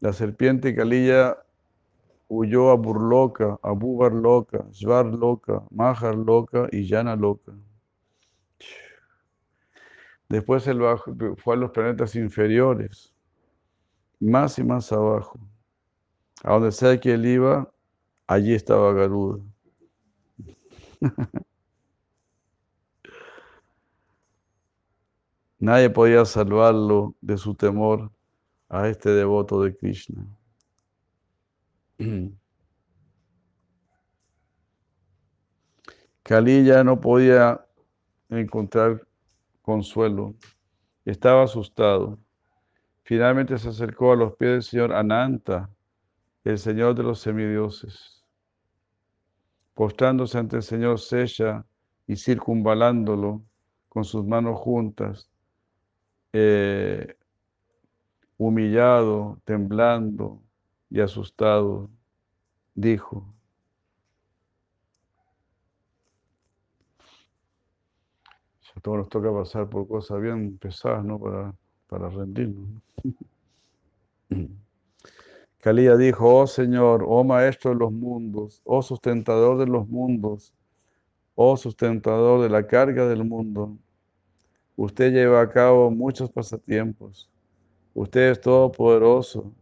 La 0.00 0.12
serpiente 0.12 0.74
Kalilla 0.74 1.38
huyó 2.28 2.70
a 2.70 2.74
Burloka, 2.74 3.58
a 3.62 3.72
Bubar 3.72 4.12
Loka, 4.12 4.66
Svar 4.72 5.06
Loka 5.06 6.68
y 6.72 6.86
Yana 6.86 7.16
Loka. 7.16 7.52
Después 10.28 10.66
él 10.66 10.80
fue 11.36 11.54
a 11.54 11.58
los 11.58 11.70
planetas 11.70 12.16
inferiores, 12.16 13.14
más 14.20 14.58
y 14.58 14.64
más 14.64 14.92
abajo. 14.92 15.38
A 16.44 16.52
donde 16.52 16.70
sea 16.72 17.00
que 17.00 17.14
él 17.14 17.26
iba, 17.26 17.72
allí 18.26 18.54
estaba 18.54 18.92
Garuda. 18.92 19.42
Nadie 25.58 25.88
podía 25.88 26.24
salvarlo 26.26 27.14
de 27.22 27.38
su 27.38 27.54
temor 27.54 28.12
a 28.68 28.88
este 28.88 29.08
devoto 29.10 29.62
de 29.62 29.74
Krishna. 29.74 30.26
Kali 36.22 36.64
ya 36.64 36.84
no 36.84 37.00
podía 37.00 37.64
encontrar 38.28 39.06
consuelo, 39.62 40.34
estaba 41.06 41.44
asustado. 41.44 42.18
Finalmente 43.02 43.56
se 43.56 43.70
acercó 43.70 44.12
a 44.12 44.16
los 44.16 44.36
pies 44.36 44.50
del 44.52 44.62
señor 44.62 44.92
Ananta, 44.92 45.73
el 46.44 46.58
señor 46.58 46.94
de 46.94 47.02
los 47.02 47.20
semidioses. 47.20 48.22
Postrándose 49.72 50.38
ante 50.38 50.56
el 50.56 50.62
señor 50.62 51.00
Sella 51.00 51.64
y 52.06 52.16
circunvalándolo 52.16 53.42
con 53.88 54.04
sus 54.04 54.24
manos 54.24 54.60
juntas, 54.60 55.30
eh, 56.32 57.16
humillado, 58.36 59.40
temblando 59.44 60.42
y 60.90 61.00
asustado, 61.00 61.90
dijo, 62.74 63.34
a 68.76 68.80
todos 68.80 68.98
nos 68.98 69.08
toca 69.08 69.32
pasar 69.32 69.68
por 69.68 69.86
cosas 69.86 70.20
bien 70.20 70.58
pesadas, 70.58 71.04
¿no? 71.04 71.18
Para, 71.18 71.54
para 71.86 72.08
rendirnos. 72.10 72.82
Calía 75.64 75.96
dijo, 75.96 76.42
oh 76.42 76.46
Señor, 76.46 77.06
oh 77.08 77.24
Maestro 77.24 77.70
de 77.70 77.76
los 77.78 77.90
mundos, 77.90 78.60
oh 78.66 78.82
sustentador 78.82 79.56
de 79.56 79.64
los 79.64 79.88
mundos, 79.88 80.52
oh 81.36 81.56
sustentador 81.56 82.42
de 82.42 82.50
la 82.50 82.66
carga 82.66 83.08
del 83.08 83.24
mundo, 83.24 83.74
usted 84.76 85.10
lleva 85.10 85.40
a 85.40 85.48
cabo 85.48 85.90
muchos 85.90 86.30
pasatiempos, 86.30 87.30
usted 87.94 88.32
es 88.32 88.42
todopoderoso, 88.42 89.54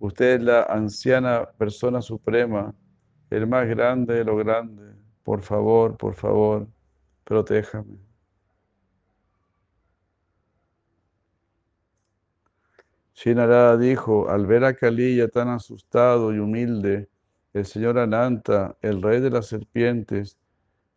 usted 0.00 0.34
es 0.34 0.42
la 0.42 0.64
anciana 0.64 1.48
persona 1.56 2.02
suprema, 2.02 2.74
el 3.30 3.46
más 3.46 3.68
grande 3.68 4.14
de 4.14 4.24
lo 4.24 4.34
grande, 4.34 4.96
por 5.22 5.42
favor, 5.42 5.96
por 5.96 6.14
favor, 6.14 6.66
protéjame. 7.22 8.05
Shinarada 13.16 13.78
dijo, 13.78 14.28
al 14.28 14.44
ver 14.44 14.62
a 14.64 14.76
Kalilla 14.76 15.28
tan 15.28 15.48
asustado 15.48 16.34
y 16.34 16.38
humilde, 16.38 17.08
el 17.54 17.64
señor 17.64 17.98
Ananta, 17.98 18.76
el 18.82 19.00
rey 19.00 19.20
de 19.20 19.30
las 19.30 19.46
serpientes 19.46 20.38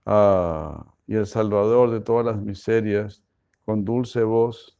ah, 0.05 0.85
y 1.07 1.15
el 1.15 1.25
salvador 1.25 1.91
de 1.91 2.01
todas 2.01 2.25
las 2.25 2.41
miserias, 2.41 3.23
con 3.63 3.85
dulce 3.85 4.21
voz 4.23 4.77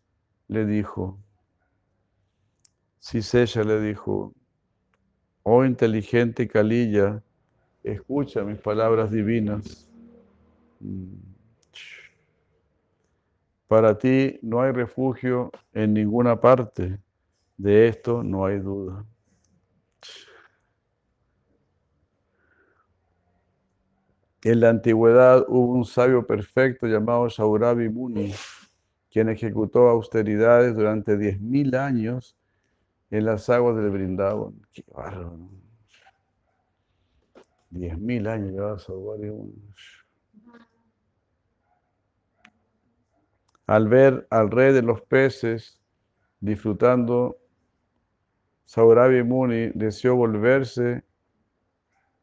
le 0.49 0.65
dijo, 0.65 1.17
Sisella 2.99 3.63
le 3.63 3.79
dijo, 3.79 4.33
oh 5.43 5.63
inteligente 5.63 6.45
Kalilla, 6.45 7.23
escucha 7.83 8.43
mis 8.43 8.59
palabras 8.59 9.11
divinas. 9.11 9.89
Mm. 10.81 11.13
Para 13.69 13.97
ti 13.97 14.39
no 14.41 14.61
hay 14.61 14.73
refugio 14.73 15.51
en 15.73 15.93
ninguna 15.93 16.41
parte 16.41 16.99
de 17.59 17.89
esto 17.89 18.23
no 18.23 18.45
hay 18.45 18.57
duda. 18.57 19.05
En 24.41 24.61
la 24.61 24.69
antigüedad 24.69 25.45
hubo 25.49 25.73
un 25.73 25.83
sabio 25.83 26.25
perfecto 26.25 26.87
llamado 26.87 27.27
Shaurabi 27.27 27.89
Muni, 27.89 28.33
quien 29.11 29.27
ejecutó 29.27 29.89
austeridades 29.89 30.73
durante 30.73 31.17
10.000 31.17 31.75
años 31.75 32.37
en 33.11 33.25
las 33.25 33.49
aguas 33.49 33.75
del 33.75 33.89
Brindavan. 33.89 34.61
Qué 34.71 34.85
bárbaro. 34.87 35.49
Diez 37.71 37.99
mil 37.99 38.25
años 38.27 38.51
llevaba 38.51 38.77
Shaurabi 38.77 39.31
Muni. 39.31 39.53
Al 43.67 43.87
ver 43.89 44.25
al 44.31 44.49
rey 44.49 44.73
de 44.73 44.81
los 44.81 45.01
peces 45.01 45.79
disfrutando 46.39 47.38
Saurabi 48.69 49.23
Muni 49.23 49.71
deseó 49.73 50.15
volverse 50.15 51.03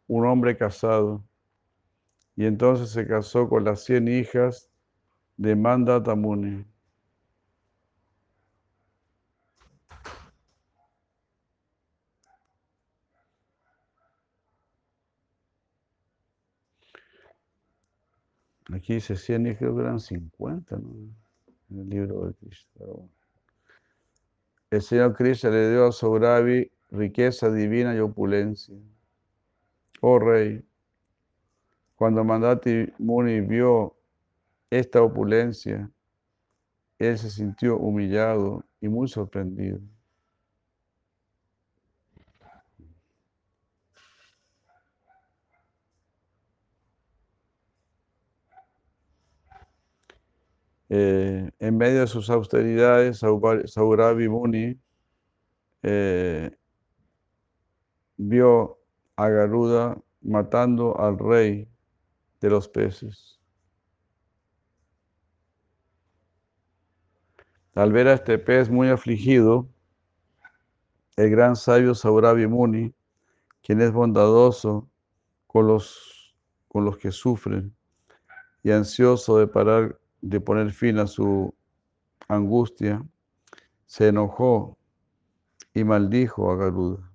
un 0.06 0.24
hombre 0.24 0.56
casado 0.56 1.24
y 2.36 2.44
entonces 2.46 2.90
se 2.90 3.04
casó 3.04 3.48
con 3.48 3.64
las 3.64 3.82
cien 3.82 4.06
hijas 4.06 4.70
de 5.36 5.56
Mandata 5.56 6.14
Muni. 6.14 6.64
Aquí 18.72 18.94
dice 18.94 19.16
100 19.16 19.48
hijas, 19.48 19.76
eran 19.76 19.98
50, 19.98 20.76
¿no? 20.76 20.94
En 21.70 21.80
el 21.80 21.88
libro 21.88 22.28
de 22.28 22.34
Krishna. 22.34 22.86
El 24.76 24.82
Señor 24.82 25.14
Krishna 25.14 25.48
le 25.48 25.70
dio 25.70 25.86
a 25.86 25.92
Sauravi 25.92 26.70
riqueza 26.90 27.50
divina 27.50 27.96
y 27.96 27.98
opulencia. 27.98 28.76
Oh 30.02 30.18
Rey, 30.18 30.62
cuando 31.94 32.22
Mandati 32.22 32.92
Muni 32.98 33.40
vio 33.40 33.96
esta 34.68 35.00
opulencia, 35.02 35.90
él 36.98 37.16
se 37.16 37.30
sintió 37.30 37.78
humillado 37.78 38.66
y 38.82 38.88
muy 38.88 39.08
sorprendido. 39.08 39.80
Eh, 50.88 51.50
en 51.58 51.76
medio 51.76 52.00
de 52.00 52.06
sus 52.06 52.30
austeridades, 52.30 53.18
Saurabi 53.18 54.28
Muni 54.28 54.78
eh, 55.82 56.50
vio 58.16 58.78
a 59.16 59.28
Garuda 59.28 59.98
matando 60.22 60.98
al 61.00 61.18
rey 61.18 61.68
de 62.40 62.50
los 62.50 62.68
peces. 62.68 63.40
Al 67.74 67.92
ver 67.92 68.08
a 68.08 68.14
este 68.14 68.38
pez 68.38 68.70
muy 68.70 68.88
afligido, 68.88 69.68
el 71.16 71.30
gran 71.30 71.56
sabio 71.56 71.94
Saurabi 71.94 72.46
Muni, 72.46 72.94
quien 73.62 73.80
es 73.80 73.92
bondadoso 73.92 74.88
con 75.46 75.66
los, 75.66 76.34
con 76.68 76.84
los 76.84 76.96
que 76.96 77.10
sufren 77.10 77.74
y 78.62 78.70
ansioso 78.70 79.38
de 79.38 79.46
parar 79.46 79.98
de 80.20 80.40
poner 80.40 80.72
fin 80.72 80.98
a 80.98 81.06
su 81.06 81.54
angustia, 82.28 83.04
se 83.86 84.08
enojó 84.08 84.76
y 85.74 85.84
maldijo 85.84 86.50
a 86.50 86.56
Garuda. 86.56 87.12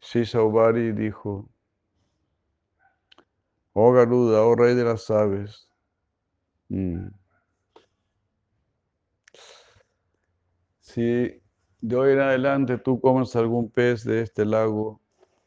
Shishaubari 0.00 0.92
dijo, 0.92 1.48
oh 3.74 3.92
Garuda, 3.92 4.42
oh 4.42 4.54
rey 4.56 4.74
de 4.74 4.84
las 4.84 5.10
aves, 5.10 5.68
mm. 6.68 7.08
si 10.80 11.40
de 11.80 11.96
hoy 11.96 12.12
en 12.12 12.20
adelante 12.20 12.78
tú 12.78 13.00
comes 13.00 13.36
algún 13.36 13.70
pez 13.70 14.04
de 14.04 14.22
este 14.22 14.44
lago, 14.44 15.00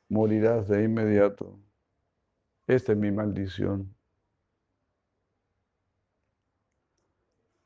morirás 0.10 0.68
de 0.68 0.84
inmediato. 0.84 1.60
Esta 2.74 2.94
es 2.94 2.98
mi 2.98 3.12
maldición. 3.12 3.96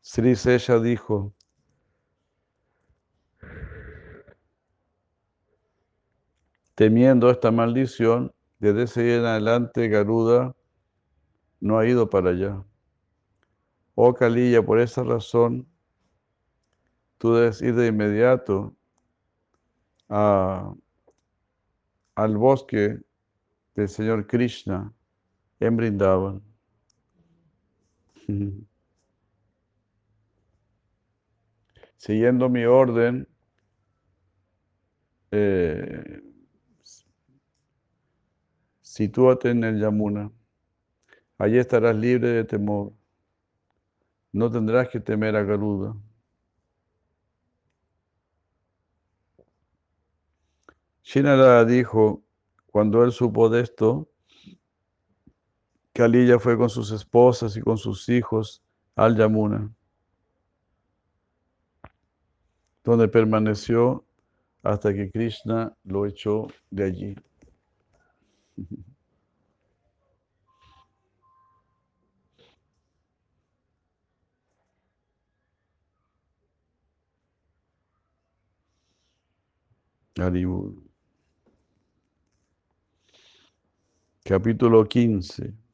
Sri 0.02 0.36
Sesha 0.36 0.80
dijo, 0.80 1.34
temiendo 6.76 7.30
esta 7.30 7.52
maldición, 7.52 8.34
desde 8.60 8.84
ese 8.84 9.16
en 9.16 9.26
adelante 9.26 9.88
Garuda 9.88 10.54
no 11.62 11.80
ha 11.80 11.88
ido 11.88 12.10
para 12.10 12.32
allá. 12.32 12.66
Oh 13.96 14.14
Kalilla, 14.14 14.62
por 14.62 14.78
esa 14.82 15.04
razón, 15.04 15.70
tú 17.18 17.34
debes 17.34 17.62
ir 17.62 17.76
de 17.76 17.88
inmediato 17.88 18.76
al 20.10 20.78
bosque 22.38 23.00
del 23.74 23.88
Señor 23.88 24.28
Krishna 24.28 24.94
en 25.60 25.78
Brindavan. 25.78 26.42
Siguiendo 31.98 32.50
mi 32.50 32.66
orden, 32.66 33.28
eh, 35.32 36.22
sitúate 38.82 39.50
en 39.52 39.64
el 39.64 39.80
Yamuna. 39.80 40.32
Allí 41.38 41.58
estarás 41.58 41.96
libre 41.96 42.30
de 42.30 42.44
temor. 42.44 42.94
No 44.32 44.52
tendrás 44.52 44.90
que 44.90 45.00
temer 45.00 45.36
a 45.36 45.44
Garuda. 45.44 45.96
Shinara 51.04 51.64
dijo, 51.64 52.24
cuando 52.66 53.04
él 53.04 53.12
supo 53.12 53.50
de 53.50 53.62
esto, 53.62 54.10
Kalilla 55.98 56.38
fue 56.38 56.56
con 56.56 56.70
sus 56.70 56.92
esposas 56.92 57.58
y 57.58 57.62
con 57.62 57.76
sus 57.76 58.08
hijos 58.08 58.62
al 58.96 59.18
Yamuna. 59.18 59.74
donde 62.84 63.08
permaneció 63.08 64.06
hasta 64.62 64.94
que 64.94 65.10
Krishna 65.10 65.76
lo 65.84 66.06
echó 66.06 66.46
de 66.70 66.84
allí. 66.84 67.16
Capítulo 84.24 84.88
15. 84.88 85.67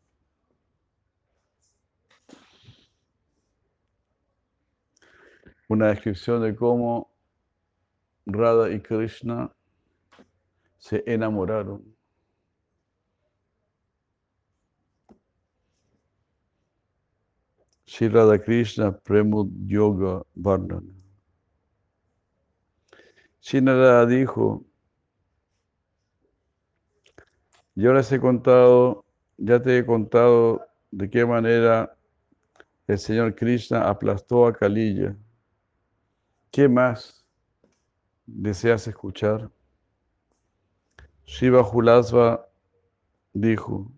Una 5.73 5.87
descripción 5.87 6.41
de 6.43 6.55
cómo 6.55 7.11
Radha 8.25 8.69
y 8.71 8.79
Krishna 8.79 9.51
se 10.77 11.03
enamoraron. 11.07 11.83
Sri 17.85 18.07
Radha 18.07 18.39
Krishna 18.39 18.91
Premud 18.91 19.49
Yoga 19.65 20.23
Varnana. 20.35 20.93
Shinara 23.41 24.05
dijo, 24.05 24.63
yo 27.75 27.93
les 27.93 28.11
he 28.11 28.19
contado, 28.19 29.05
ya 29.37 29.61
te 29.61 29.79
he 29.79 29.85
contado 29.85 30.65
de 30.91 31.09
qué 31.09 31.25
manera 31.25 31.97
el 32.87 32.99
Señor 32.99 33.35
Krishna 33.35 33.89
aplastó 33.89 34.45
a 34.45 34.53
Kalilla 34.53 35.15
¿Qué 36.53 36.69
más 36.69 37.25
deseas 38.27 38.87
escuchar? 38.87 39.49
Shiva 41.25 41.63
Julasva 41.63 42.47
dijo, 43.33 43.91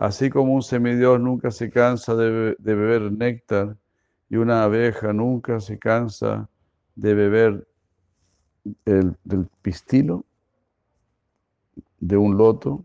así 0.00 0.30
como 0.30 0.54
un 0.54 0.62
semidios 0.62 1.20
nunca 1.20 1.50
se 1.50 1.68
cansa 1.70 2.16
de, 2.16 2.56
beber 2.58 3.12
néctar 3.12 3.76
y 4.30 4.36
una 4.36 4.62
abeja 4.62 5.12
nunca 5.12 5.60
se 5.60 5.78
cansa 5.78 6.48
de 6.94 7.12
beber 7.12 7.68
el, 8.86 9.14
del 9.24 9.46
pistilo 9.60 10.24
de 12.00 12.16
un 12.16 12.38
loto, 12.38 12.82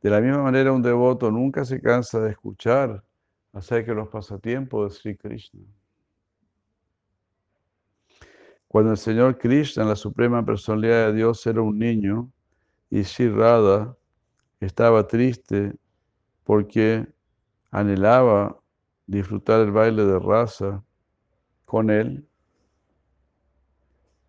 de 0.00 0.10
la 0.10 0.20
misma 0.20 0.44
manera 0.44 0.70
un 0.70 0.82
devoto 0.82 1.32
nunca 1.32 1.64
se 1.64 1.80
cansa 1.80 2.20
de 2.20 2.30
escuchar 2.30 3.02
acerca 3.52 3.90
de 3.90 3.96
los 3.96 4.08
pasatiempos 4.10 4.92
de 4.92 5.00
Sri 5.00 5.16
Krishna. 5.16 5.64
Cuando 8.74 8.90
el 8.90 8.98
Señor 8.98 9.38
Krishna, 9.38 9.84
la 9.84 9.94
suprema 9.94 10.44
personalidad 10.44 11.06
de 11.06 11.12
Dios, 11.12 11.46
era 11.46 11.62
un 11.62 11.78
niño 11.78 12.32
y 12.90 13.04
Sri 13.04 13.28
Radha 13.28 13.96
estaba 14.58 15.06
triste 15.06 15.76
porque 16.42 17.06
anhelaba 17.70 18.60
disfrutar 19.06 19.60
el 19.60 19.70
baile 19.70 20.04
de 20.04 20.18
raza 20.18 20.82
con 21.64 21.88
él, 21.88 22.26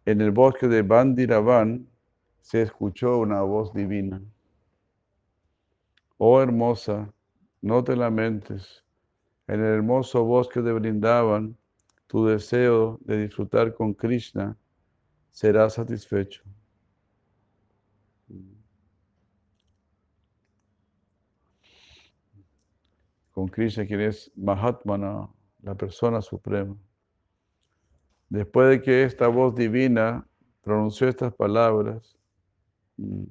en 0.05 0.21
el 0.21 0.29
bosque 0.29 0.67
de 0.67 0.83
Bandiravan 0.83 1.89
se 2.39 2.61
escuchó 2.61 3.17
una 3.17 3.41
voz 3.41 3.73
divina. 3.73 4.21
Oh 6.19 6.39
hermosa, 6.39 7.11
no 7.63 7.83
te 7.83 7.95
lamentes. 7.95 8.85
En 9.47 9.61
el 9.61 9.73
hermoso 9.77 10.23
bosque 10.23 10.61
de 10.61 10.71
Brindavan 10.71 11.57
tu 12.07 12.25
deseo 12.25 12.99
de 13.01 13.17
disfrutar 13.23 13.73
con 13.73 13.93
Krishna 13.93 14.57
será 15.31 15.69
satisfecho. 15.69 16.43
Con 23.31 23.47
Krishna, 23.47 23.85
quien 23.85 24.01
es 24.01 24.31
Mahatmana, 24.35 25.29
la 25.61 25.75
persona 25.75 26.21
suprema. 26.21 26.75
Después 28.29 28.69
de 28.69 28.81
que 28.81 29.03
esta 29.03 29.27
voz 29.27 29.55
divina 29.55 30.25
pronunció 30.61 31.09
estas 31.09 31.33
palabras, 31.33 32.17
mm, 32.97 33.23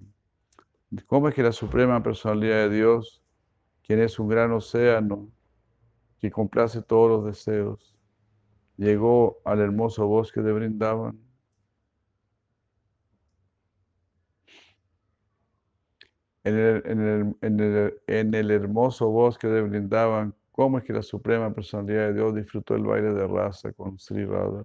¿cómo 1.06 1.28
es 1.28 1.34
que 1.34 1.42
la 1.42 1.52
suprema 1.52 2.02
personalidad 2.02 2.68
de 2.68 2.76
Dios, 2.76 3.22
quien 3.82 4.00
es 4.00 4.18
un 4.18 4.28
gran 4.28 4.52
océano, 4.52 5.28
que 6.18 6.30
complace 6.30 6.82
todos 6.82 7.10
los 7.10 7.24
deseos, 7.24 7.93
llegó 8.76 9.40
al 9.44 9.60
hermoso 9.60 10.06
bosque 10.06 10.40
de 10.40 10.52
Brindavan. 10.52 11.18
En 16.44 17.34
el, 17.40 18.50
hermoso 18.50 19.08
bosque 19.08 19.46
de 19.48 19.62
Brindavan, 19.62 20.34
¿cómo 20.52 20.78
es 20.78 20.84
que 20.84 20.92
la 20.92 21.02
Suprema 21.02 21.54
Personalidad 21.54 22.08
de 22.08 22.14
Dios 22.14 22.34
disfrutó 22.34 22.74
el 22.74 22.82
baile 22.84 23.14
de 23.14 23.26
raza 23.26 23.72
con 23.72 23.98
Sri 23.98 24.26
Radha? 24.26 24.64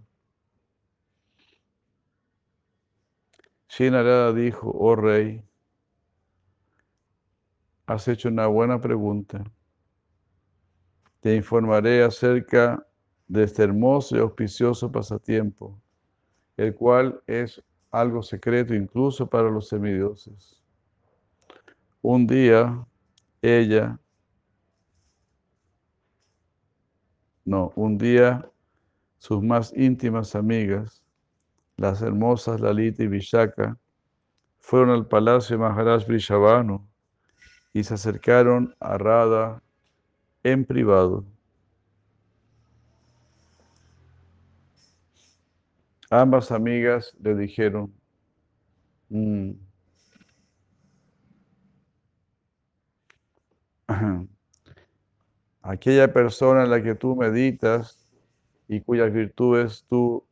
Shinarada 3.70 4.34
dijo, 4.34 4.72
oh 4.72 4.96
rey, 4.96 5.44
has 7.86 8.08
hecho 8.08 8.28
una 8.28 8.48
buena 8.48 8.82
pregunta. 8.82 9.44
Te 11.22 11.36
informaré 11.36 12.04
acerca 12.04 12.86
de 13.30 13.44
este 13.44 13.64
hermoso 13.64 14.18
y 14.18 14.20
auspicioso 14.20 14.92
pasatiempo, 14.92 15.80
el 16.58 16.76
cual 16.76 17.22
es 17.28 17.64
algo 17.92 18.22
secreto 18.24 18.74
incluso 18.74 19.28
para 19.28 19.50
los 19.50 19.70
semidioses. 19.70 20.62
Un 22.02 22.26
día, 22.26 22.86
ella, 23.42 24.00
no, 27.46 27.72
un 27.76 27.98
día, 27.98 28.50
sus 29.20 29.44
más 29.44 29.74
íntimas 29.76 30.36
amigas, 30.36 31.04
las 31.78 32.02
hermosas 32.02 32.60
Lalita 32.60 33.04
y 33.04 33.08
Vishaka, 33.08 33.78
fueron 34.60 34.90
al 34.90 35.08
palacio 35.08 35.56
de 35.56 35.64
Maharaj 35.64 36.08
Vrishabhanu 36.08 36.86
y 37.74 37.84
se 37.84 37.94
acercaron 37.94 38.76
a 38.80 38.98
Radha 38.98 39.62
en 40.44 40.66
privado. 40.66 41.26
Ambas 46.10 46.52
amigas 46.52 47.16
le 47.22 47.36
dijeron, 47.36 47.94
Mm. 49.10 49.54
Aquella 55.64 56.14
persona 56.14 56.64
en 56.64 56.70
la 56.70 56.84
que 56.84 56.96
tú 56.96 57.16
meditas 57.16 58.08
y 58.68 58.82
cuyas 58.82 59.12
virtudes 59.12 59.86
tú 59.90 60.24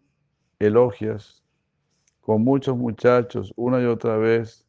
elogias, 0.59 1.43
con 2.21 2.43
muchos 2.43 2.77
muchachos, 2.77 3.51
una 3.55 3.81
y 3.81 3.85
otra 3.85 4.17
vez, 4.17 4.65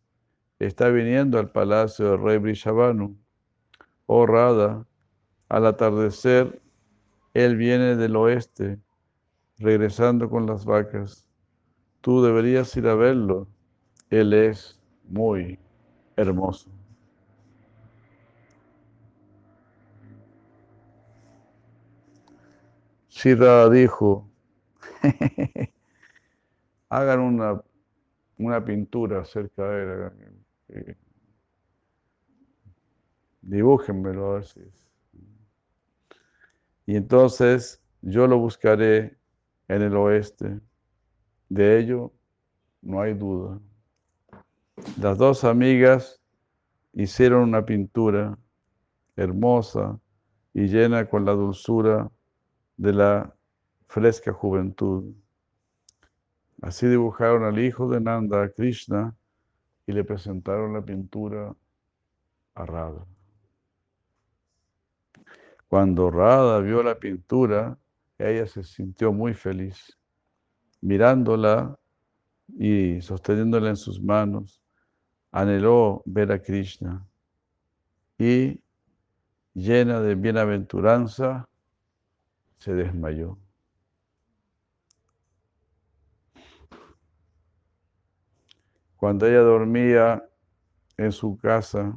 está 0.58 0.88
viniendo 0.88 1.38
al 1.38 1.50
palacio 1.50 2.12
del 2.12 2.22
rey 2.22 2.38
Brishabanu. 2.38 3.16
Oh 4.06 4.26
Radha, 4.26 4.86
al 5.48 5.66
atardecer, 5.66 6.62
él 7.34 7.56
viene 7.56 7.96
del 7.96 8.16
oeste, 8.16 8.78
regresando 9.58 10.30
con 10.30 10.46
las 10.46 10.64
vacas. 10.64 11.28
Tú 12.00 12.22
deberías 12.22 12.76
ir 12.76 12.86
a 12.86 12.94
verlo. 12.94 13.48
Él 14.10 14.32
es 14.32 14.80
muy 15.08 15.58
hermoso. 16.16 16.70
Shira 23.10 23.68
dijo, 23.68 24.30
hagan 26.88 27.20
una, 27.20 27.60
una 28.38 28.64
pintura 28.64 29.24
cerca 29.24 29.68
de 29.68 30.12
él. 30.68 30.96
Dibújenmelo 33.42 34.26
a 34.30 34.34
ver 34.34 34.44
si 34.44 34.60
es. 34.60 34.88
Y 36.86 36.96
entonces 36.96 37.82
yo 38.02 38.26
lo 38.26 38.38
buscaré 38.38 39.17
en 39.68 39.82
el 39.82 39.96
oeste. 39.96 40.60
De 41.48 41.78
ello 41.78 42.12
no 42.82 43.00
hay 43.00 43.14
duda. 43.14 43.60
Las 45.00 45.18
dos 45.18 45.44
amigas 45.44 46.20
hicieron 46.92 47.42
una 47.42 47.64
pintura 47.64 48.38
hermosa 49.16 49.98
y 50.54 50.66
llena 50.66 51.08
con 51.08 51.24
la 51.24 51.32
dulzura 51.32 52.10
de 52.76 52.92
la 52.92 53.34
fresca 53.86 54.32
juventud. 54.32 55.14
Así 56.62 56.86
dibujaron 56.86 57.44
al 57.44 57.58
hijo 57.58 57.88
de 57.88 58.00
Nanda, 58.00 58.48
Krishna, 58.50 59.14
y 59.86 59.92
le 59.92 60.04
presentaron 60.04 60.72
la 60.72 60.82
pintura 60.82 61.54
a 62.54 62.66
Radha. 62.66 63.06
Cuando 65.68 66.10
Radha 66.10 66.60
vio 66.60 66.82
la 66.82 66.98
pintura, 66.98 67.78
ella 68.18 68.46
se 68.46 68.62
sintió 68.62 69.12
muy 69.12 69.34
feliz. 69.34 69.98
Mirándola 70.80 71.78
y 72.48 73.00
sosteniéndola 73.00 73.70
en 73.70 73.76
sus 73.76 74.02
manos, 74.02 74.62
anheló 75.30 76.02
ver 76.06 76.32
a 76.32 76.40
Krishna 76.40 77.06
y 78.16 78.60
llena 79.54 80.00
de 80.00 80.14
bienaventuranza, 80.14 81.48
se 82.58 82.74
desmayó. 82.74 83.38
Cuando 88.96 89.26
ella 89.26 89.40
dormía 89.40 90.28
en 90.96 91.12
su 91.12 91.36
casa, 91.36 91.96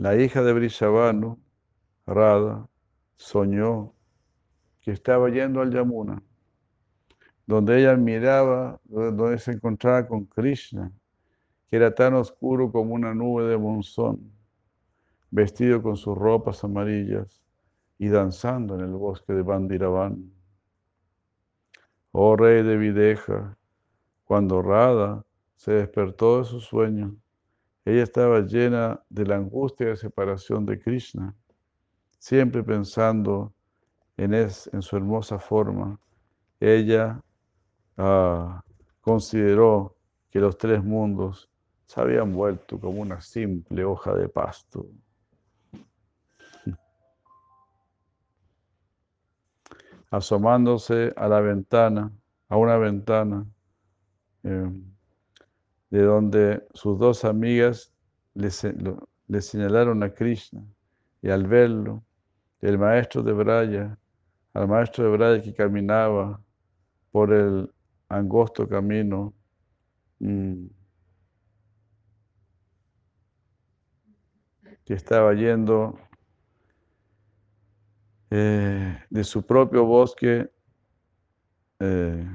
La 0.00 0.16
hija 0.16 0.42
de 0.42 0.54
Brishabanu, 0.54 1.38
Radha, 2.06 2.69
soñó 3.20 3.92
que 4.80 4.92
estaba 4.92 5.28
yendo 5.28 5.60
al 5.60 5.70
Yamuna, 5.70 6.22
donde 7.46 7.78
ella 7.78 7.94
miraba, 7.94 8.80
donde 8.84 9.38
se 9.38 9.52
encontraba 9.52 10.08
con 10.08 10.24
Krishna, 10.24 10.90
que 11.68 11.76
era 11.76 11.94
tan 11.94 12.14
oscuro 12.14 12.72
como 12.72 12.94
una 12.94 13.14
nube 13.14 13.44
de 13.44 13.58
monzón, 13.58 14.32
vestido 15.30 15.82
con 15.82 15.96
sus 15.96 16.16
ropas 16.16 16.64
amarillas 16.64 17.42
y 17.98 18.08
danzando 18.08 18.74
en 18.76 18.80
el 18.80 18.92
bosque 18.92 19.34
de 19.34 19.42
Bandiravan. 19.42 20.32
Oh 22.12 22.36
rey 22.36 22.62
de 22.62 22.78
Videja, 22.78 23.58
cuando 24.24 24.62
Radha 24.62 25.26
se 25.56 25.72
despertó 25.72 26.38
de 26.38 26.44
su 26.44 26.60
sueño, 26.60 27.14
ella 27.84 28.02
estaba 28.02 28.40
llena 28.40 29.02
de 29.10 29.26
la 29.26 29.36
angustia 29.36 29.88
de 29.88 29.96
separación 29.96 30.64
de 30.64 30.80
Krishna, 30.80 31.36
siempre 32.20 32.62
pensando 32.62 33.52
en, 34.16 34.52
su 34.52 34.96
hermosa 34.96 35.40
forma. 35.40 35.98
Ella 36.60 37.20
ah, 37.96 38.62
consideró 39.00 39.96
que 40.30 40.38
los 40.38 40.56
tres 40.56 40.84
mundos 40.84 41.50
se 41.86 42.00
habían 42.00 42.32
vuelto 42.32 42.78
como 42.78 43.00
una 43.00 43.20
simple 43.20 43.84
hoja 43.84 44.14
de 44.14 44.28
pasto. 44.28 44.86
Asomándose 50.10 51.12
a 51.16 51.26
la 51.26 51.40
ventana, 51.40 52.12
a 52.48 52.56
una 52.56 52.76
ventana, 52.76 53.44
eh, 54.44 54.70
de 55.90 56.02
donde 56.02 56.64
sus 56.74 56.98
dos 56.98 57.24
amigas 57.24 57.92
le, 58.34 58.50
señalaron 59.40 60.02
a 60.02 60.12
Krishna 60.12 60.62
y 61.22 61.30
al 61.30 61.46
verlo, 61.46 62.04
el 62.60 62.78
maestro 62.78 63.22
de 63.22 63.32
Braya, 63.32 63.98
al 64.54 64.68
maestro 64.68 65.04
de 65.04 65.10
Braya 65.16 65.42
que 65.42 65.54
caminaba 65.54 66.42
por 67.10 67.32
el 67.32 67.72
angosto 68.08 68.68
camino, 68.68 69.34
mm, 70.18 70.66
que 74.84 74.94
estaba 74.94 75.32
yendo 75.34 75.98
eh, 78.30 78.98
de 79.08 79.24
su 79.24 79.44
propio 79.44 79.84
bosque 79.84 80.50
eh, 81.80 82.26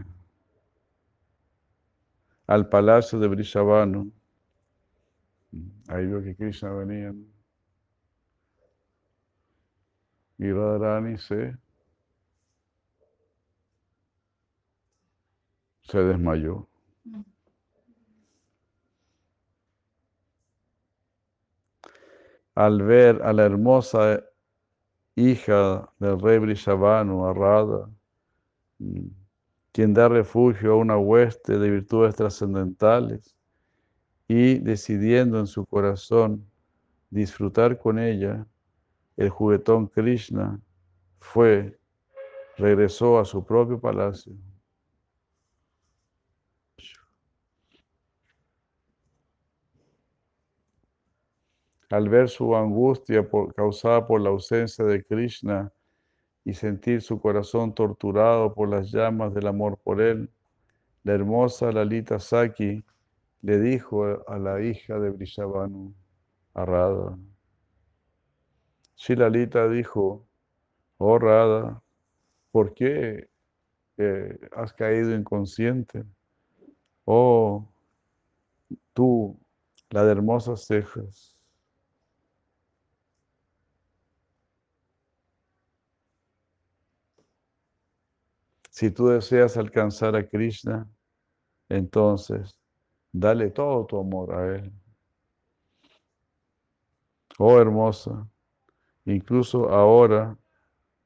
al 2.47 2.69
palacio 2.69 3.19
de 3.19 3.27
Brishabano. 3.27 4.11
Ahí 5.88 6.07
vio 6.07 6.21
que 6.21 6.35
Krishna 6.35 6.71
venía. 6.71 7.13
Y 10.37 10.51
Radharani 10.51 11.17
se, 11.17 11.55
se 15.83 15.97
desmayó. 15.99 16.67
Al 22.55 22.81
ver 22.81 23.21
a 23.23 23.33
la 23.33 23.43
hermosa 23.43 24.23
hija 25.15 25.89
del 25.99 26.19
rey 26.19 26.39
Brishabano, 26.39 27.27
a 27.27 27.89
quien 29.71 29.93
da 29.93 30.07
refugio 30.07 30.73
a 30.73 30.75
una 30.77 30.97
hueste 30.97 31.57
de 31.57 31.69
virtudes 31.69 32.15
trascendentales 32.15 33.35
y 34.27 34.59
decidiendo 34.59 35.39
en 35.39 35.47
su 35.47 35.65
corazón 35.65 36.45
disfrutar 37.09 37.77
con 37.77 37.99
ella, 37.99 38.45
el 39.17 39.30
juguetón 39.30 39.88
Krishna 39.88 40.60
fue, 41.19 41.80
regresó 42.58 43.19
a 43.19 43.25
su 43.25 43.43
propio 43.45 43.80
palacio. 43.80 44.34
Al 51.89 52.09
ver 52.09 52.30
su 52.30 52.55
angustia 52.55 53.28
causada 53.55 54.05
por 54.05 54.20
la 54.20 54.30
ausencia 54.30 54.84
de 54.86 55.03
Krishna, 55.03 55.72
y 56.45 56.53
sentir 56.53 57.01
su 57.01 57.20
corazón 57.20 57.74
torturado 57.74 58.53
por 58.53 58.70
las 58.70 58.91
llamas 58.91 59.34
del 59.34 59.47
amor 59.47 59.80
por 59.84 59.99
él, 59.99 60.30
la 61.03 61.13
hermosa 61.13 61.72
Lalita 61.72 62.20
Saki 62.20 62.86
le 63.41 63.59
dijo 63.59 64.05
a 64.28 64.38
la 64.38 64.61
hija 64.61 64.99
de 64.99 65.09
Brishabanu, 65.09 65.93
a 66.53 66.66
Radha. 68.95 69.15
Lalita 69.15 69.67
dijo, 69.69 70.25
oh 70.97 71.19
Radha, 71.19 71.81
¿por 72.51 72.73
qué 72.73 73.29
eh, 73.97 74.39
has 74.55 74.73
caído 74.73 75.13
inconsciente? 75.13 76.03
Oh, 77.05 77.67
tú, 78.93 79.39
la 79.89 80.03
de 80.03 80.11
hermosas 80.11 80.65
cejas. 80.65 81.35
Si 88.69 88.91
tú 88.91 89.07
deseas 89.07 89.55
alcanzar 89.55 90.15
a 90.15 90.27
Krishna, 90.27 90.89
entonces 91.69 92.59
dale 93.11 93.49
todo 93.51 93.85
tu 93.85 93.99
amor 93.99 94.33
a 94.33 94.55
Él. 94.57 94.73
Oh 97.37 97.59
hermosa, 97.59 98.27
incluso 99.06 99.70
ahora 99.70 100.38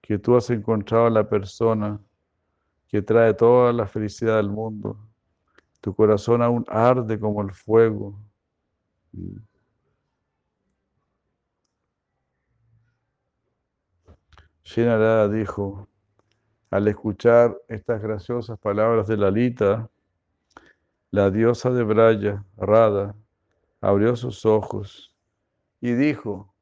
que 0.02 0.18
tú 0.18 0.36
has 0.36 0.50
encontrado 0.50 1.08
a 1.08 1.10
la 1.10 1.28
persona 1.28 2.00
que 2.88 3.02
trae 3.02 3.34
toda 3.34 3.72
la 3.74 3.86
felicidad 3.88 4.38
del 4.38 4.50
mundo, 4.50 4.98
Tu 5.82 5.96
corazón 5.96 6.42
aún 6.42 6.66
arde 6.68 7.18
como 7.18 7.42
el 7.42 7.54
fuego. 7.54 8.20
Shinarada 14.64 15.30
dijo, 15.30 15.88
al 16.70 16.88
escuchar 16.88 17.58
estas 17.70 18.02
graciosas 18.02 18.60
palabras 18.60 19.08
de 19.08 19.18
Lalita, 19.18 19.90
la 21.12 21.32
diosa 21.32 21.72
de 21.72 21.84
Braya, 21.84 22.44
Rada, 22.58 23.16
abrió 23.82 24.16
sus 24.16 24.46
ojos 24.46 25.16
y 25.82 25.94
dijo 25.94 26.54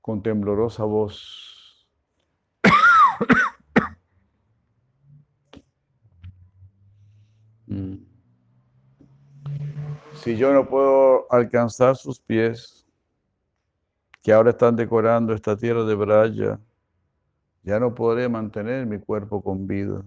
con 0.00 0.22
temblorosa 0.22 0.84
voz, 0.84 1.86
mm, 7.66 7.96
si 10.14 10.36
yo 10.36 10.52
no 10.52 10.68
puedo 10.68 11.26
alcanzar 11.32 11.96
sus 11.96 12.20
pies, 12.20 12.86
que 14.22 14.32
ahora 14.32 14.50
están 14.50 14.76
decorando 14.76 15.32
esta 15.32 15.56
tierra 15.56 15.84
de 15.84 15.94
Braya, 15.94 16.60
ya 17.62 17.78
no 17.78 17.94
podré 17.94 18.28
mantener 18.28 18.86
mi 18.86 18.98
cuerpo 18.98 19.42
con 19.42 19.66
vida. 19.66 20.04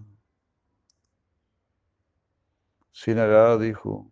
Sinagada 2.91 3.57
dijo, 3.57 4.07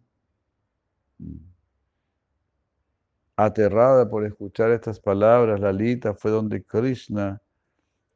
aterrada 3.45 4.09
por 4.09 4.25
escuchar 4.25 4.71
estas 4.71 4.99
palabras, 4.99 5.59
Lalita 5.59 6.13
fue 6.13 6.31
donde 6.31 6.63
Krishna, 6.63 7.41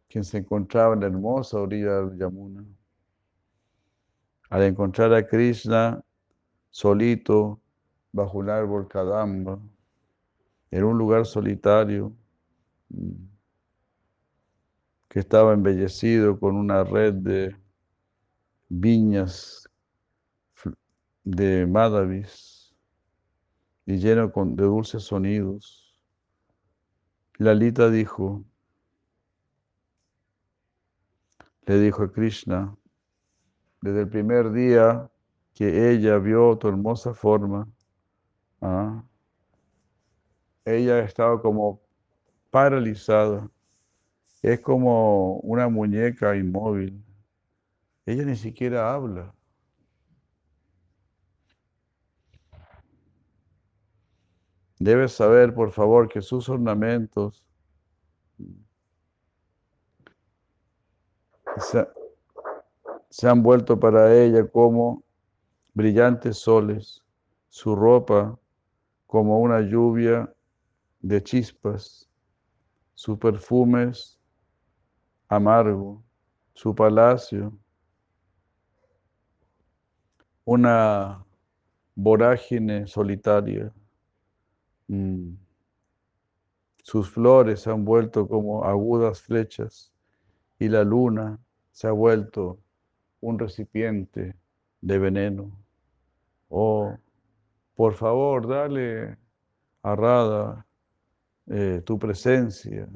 quien 0.08 0.24
se 0.24 0.38
encontraba 0.38 0.94
en 0.94 1.02
la 1.02 1.08
hermosa 1.08 1.60
orilla 1.60 2.02
del 2.02 2.18
Yamuna. 2.18 2.64
Al 4.50 4.64
encontrar 4.64 5.14
a 5.14 5.26
Krishna 5.26 6.04
solito 6.70 7.60
bajo 8.12 8.38
un 8.38 8.50
árbol 8.50 8.88
Kadamba, 8.88 9.60
en 10.72 10.84
un 10.84 10.98
lugar 10.98 11.26
solitario, 11.26 12.14
que 15.08 15.20
estaba 15.20 15.54
embellecido 15.54 16.40
con 16.40 16.56
una 16.56 16.84
red 16.84 17.14
de 17.14 17.56
viñas 18.70 19.68
de 21.24 21.66
Madhavis 21.66 22.55
y 23.86 23.98
lleno 23.98 24.28
de 24.28 24.64
dulces 24.64 25.04
sonidos. 25.04 25.96
Lalita 27.38 27.90
dijo, 27.90 28.44
le 31.66 31.80
dijo 31.80 32.04
a 32.04 32.12
Krishna, 32.12 32.76
desde 33.82 34.02
el 34.02 34.10
primer 34.10 34.52
día 34.52 35.10
que 35.54 35.92
ella 35.92 36.18
vio 36.18 36.58
tu 36.58 36.68
hermosa 36.68 37.14
forma, 37.14 37.68
¿ah? 38.62 39.04
ella 40.66 41.00
estaba 41.00 41.42
como 41.42 41.82
paralizada 42.50 43.50
es 44.46 44.60
como 44.60 45.38
una 45.38 45.68
muñeca 45.70 46.36
inmóvil. 46.36 47.04
Ella 48.06 48.26
ni 48.26 48.36
siquiera 48.36 48.94
habla. 48.94 49.34
Debes 54.80 55.14
saber, 55.14 55.54
por 55.54 55.72
favor, 55.72 56.10
que 56.10 56.22
sus 56.22 56.50
ornamentos 56.50 57.46
se, 63.10 63.28
han 63.28 63.42
vuelto 63.42 63.80
para 63.80 64.14
ella 64.14 64.48
como 64.48 65.04
brillantes 65.74 66.38
soles, 66.38 67.04
su 67.48 67.76
ropa 67.76 68.38
como 69.08 69.40
una 69.40 69.62
lluvia 69.62 70.34
de 71.00 71.24
chispas, 71.24 72.10
sus 72.94 73.18
perfumes 73.18 74.20
amargo, 75.28 76.04
su 76.54 76.76
palacio, 76.76 77.58
una 80.44 81.26
vorágine 81.96 82.86
solitaria. 82.88 83.74
Mm. 84.88 85.36
Sus 86.84 87.10
flores 87.10 87.62
se 87.62 87.72
han 87.72 87.84
vuelto 87.84 88.28
como 88.28 88.64
agudas 88.64 89.22
flechas 89.22 89.92
y 90.60 90.70
la 90.70 90.84
luna 90.84 91.40
se 91.72 91.88
ha 91.88 91.92
vuelto 91.92 92.60
un 93.22 93.40
recipiente 93.40 94.36
de 94.82 95.00
veneno. 95.00 95.52
Oh, 96.50 96.96
por 97.76 97.96
favor, 97.96 98.48
dale 98.48 99.18
a 99.82 99.96
Rada 99.96 100.66
eh, 101.48 101.82
tu 101.84 101.98
presencia. 101.98 102.88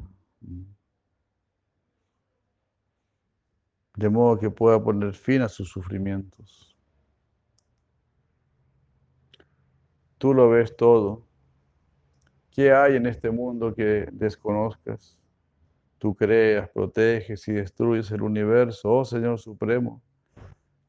De 3.95 4.09
modo 4.09 4.37
que 4.37 4.49
pueda 4.49 4.81
poner 4.81 5.13
fin 5.13 5.41
a 5.41 5.49
sus 5.49 5.69
sufrimientos. 5.69 6.75
Tú 10.19 10.33
lo 10.33 10.49
ves 10.49 10.75
todo. 10.75 11.28
¿Qué 12.51 12.71
hay 12.73 12.95
en 12.95 13.05
este 13.05 13.29
mundo 13.29 13.73
que 13.73 14.07
desconozcas? 14.11 15.17
Tú 15.97 16.15
creas, 16.15 16.69
proteges 16.69 17.47
y 17.47 17.53
destruyes 17.53 18.09
el 18.11 18.21
universo, 18.21 18.91
oh 18.91 19.05
Señor 19.05 19.39
Supremo. 19.39 20.01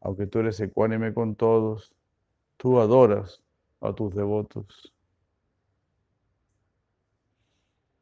Aunque 0.01 0.27
tú 0.27 0.39
eres 0.39 0.59
ecuánime 0.61 1.13
con 1.13 1.35
todos, 1.35 1.93
tú 2.57 2.81
adoras 2.81 3.43
a 3.81 3.93
tus 3.93 4.15
devotos. 4.15 4.93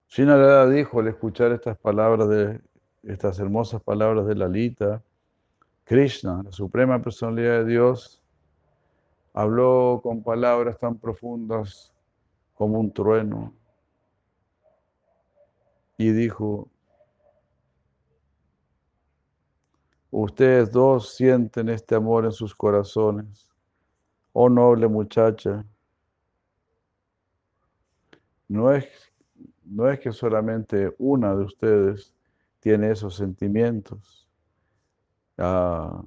Shinarada 0.08 0.68
dijo 0.68 1.00
al 1.00 1.08
escuchar 1.08 1.52
estas 1.52 1.76
palabras 1.78 2.28
de 2.28 2.60
estas 3.02 3.38
hermosas 3.38 3.82
palabras 3.82 4.26
de 4.26 4.34
Lalita, 4.34 5.02
Krishna, 5.84 6.42
la 6.44 6.52
suprema 6.52 7.00
personalidad 7.00 7.60
de 7.60 7.66
Dios, 7.66 8.22
habló 9.32 10.00
con 10.02 10.22
palabras 10.22 10.78
tan 10.78 10.98
profundas 10.98 11.92
como 12.58 12.80
un 12.80 12.92
trueno 12.92 13.54
y 15.96 16.10
dijo, 16.10 16.68
ustedes 20.10 20.72
dos 20.72 21.14
sienten 21.14 21.68
este 21.68 21.94
amor 21.94 22.24
en 22.24 22.32
sus 22.32 22.56
corazones, 22.56 23.48
oh 24.32 24.48
noble 24.48 24.88
muchacha, 24.88 25.64
no 28.48 28.72
es, 28.72 28.88
no 29.64 29.88
es 29.88 30.00
que 30.00 30.10
solamente 30.10 30.92
una 30.98 31.36
de 31.36 31.44
ustedes 31.44 32.12
tiene 32.58 32.90
esos 32.90 33.14
sentimientos. 33.14 34.28
Ah, 35.36 36.02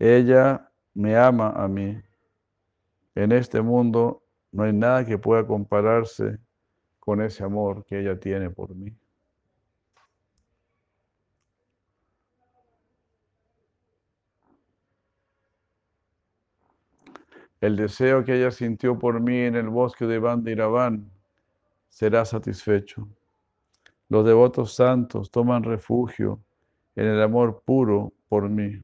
ella 0.00 0.68
me 0.94 1.16
ama 1.16 1.50
a 1.50 1.68
mí. 1.68 2.00
En 3.14 3.32
este 3.32 3.60
mundo 3.60 4.22
no 4.52 4.64
hay 4.64 4.72
nada 4.72 5.04
que 5.04 5.18
pueda 5.18 5.46
compararse 5.46 6.38
con 6.98 7.20
ese 7.20 7.44
amor 7.44 7.84
que 7.84 8.00
ella 8.00 8.18
tiene 8.18 8.50
por 8.50 8.74
mí. 8.74 8.96
El 17.60 17.76
deseo 17.76 18.24
que 18.24 18.36
ella 18.36 18.50
sintió 18.50 18.98
por 18.98 19.20
mí 19.20 19.38
en 19.38 19.56
el 19.56 19.68
bosque 19.68 20.06
de 20.06 20.18
Bandirabán 20.18 21.10
será 21.88 22.24
satisfecho. 22.24 23.08
Los 24.08 24.26
devotos 24.26 24.74
santos 24.74 25.30
toman 25.30 25.62
refugio 25.62 26.40
en 26.94 27.06
el 27.06 27.22
amor 27.22 27.62
puro 27.64 28.12
por 28.28 28.50
mí. 28.50 28.82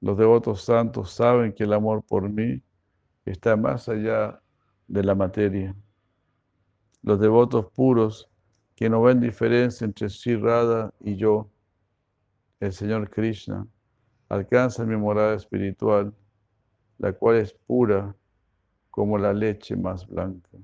Los 0.00 0.16
devotos 0.16 0.62
santos 0.62 1.12
saben 1.12 1.52
que 1.52 1.64
el 1.64 1.72
amor 1.72 2.04
por 2.04 2.28
mí 2.28 2.62
está 3.24 3.56
más 3.56 3.88
allá 3.88 4.40
de 4.86 5.02
la 5.02 5.14
materia. 5.14 5.74
Los 7.02 7.20
devotos 7.20 7.66
puros 7.72 8.30
que 8.76 8.88
no 8.88 9.02
ven 9.02 9.20
diferencia 9.20 9.84
entre 9.84 10.08
Sri 10.08 10.36
Radha 10.36 10.92
y 11.00 11.16
yo, 11.16 11.50
el 12.60 12.72
Señor 12.72 13.10
Krishna, 13.10 13.66
alcanzan 14.28 14.88
mi 14.88 14.96
morada 14.96 15.34
espiritual, 15.34 16.14
la 16.98 17.12
cual 17.12 17.36
es 17.36 17.52
pura 17.52 18.14
como 18.90 19.18
la 19.18 19.32
leche 19.32 19.76
más 19.76 20.06
blanca. 20.06 20.58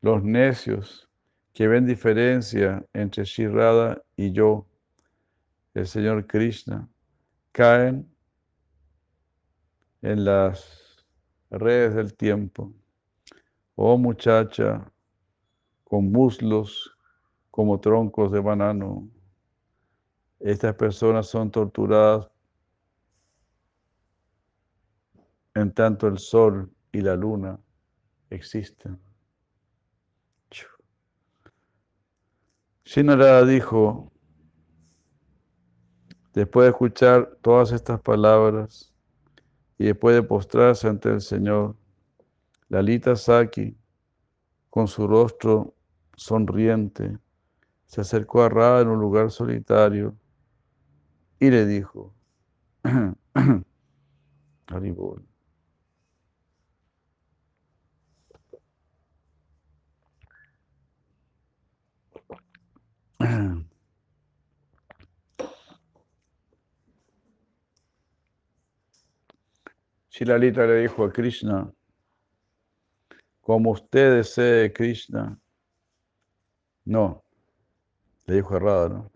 Los 0.00 0.22
necios 0.24 1.08
que 1.52 1.68
ven 1.68 1.86
diferencia 1.86 2.84
entre 2.92 3.24
Shirada 3.24 4.02
y 4.16 4.32
yo, 4.32 4.66
el 5.74 5.86
Señor 5.86 6.26
Krishna, 6.26 6.88
caen 7.52 8.10
en 10.00 10.24
las 10.24 11.06
redes 11.50 11.94
del 11.94 12.14
tiempo. 12.14 12.72
Oh 13.74 13.98
muchacha, 13.98 14.90
con 15.84 16.10
muslos 16.10 16.96
como 17.50 17.80
troncos 17.80 18.32
de 18.32 18.40
banano. 18.40 19.08
Estas 20.40 20.74
personas 20.74 21.28
son 21.28 21.50
torturadas 21.50 22.28
en 25.54 25.72
tanto 25.72 26.08
el 26.08 26.18
sol 26.18 26.72
y 26.90 27.02
la 27.02 27.14
luna 27.14 27.58
existen. 28.30 28.98
Shinarada 32.84 33.44
dijo, 33.44 34.12
después 36.32 36.64
de 36.64 36.70
escuchar 36.70 37.38
todas 37.40 37.70
estas 37.72 38.00
palabras 38.00 38.92
y 39.78 39.84
después 39.84 40.16
de 40.16 40.22
postrarse 40.22 40.88
ante 40.88 41.10
el 41.10 41.20
Señor, 41.20 41.76
Lalita 42.68 43.14
Saki, 43.14 43.76
con 44.68 44.88
su 44.88 45.06
rostro 45.06 45.74
sonriente, 46.16 47.18
se 47.86 48.00
acercó 48.00 48.42
a 48.42 48.48
Radha 48.48 48.80
en 48.80 48.88
un 48.88 49.00
lugar 49.00 49.30
solitario 49.30 50.16
y 51.38 51.50
le 51.50 51.66
dijo, 51.66 52.14
Haribol. 54.66 55.31
Shilalita 70.08 70.66
le 70.66 70.82
dijo 70.82 71.04
a 71.04 71.12
Krishna, 71.12 71.72
como 73.40 73.70
usted 73.70 74.16
desee 74.16 74.72
Krishna, 74.72 75.38
no, 76.84 77.24
le 78.26 78.34
dijo 78.36 78.56
errado, 78.56 78.88
¿no? 78.88 79.12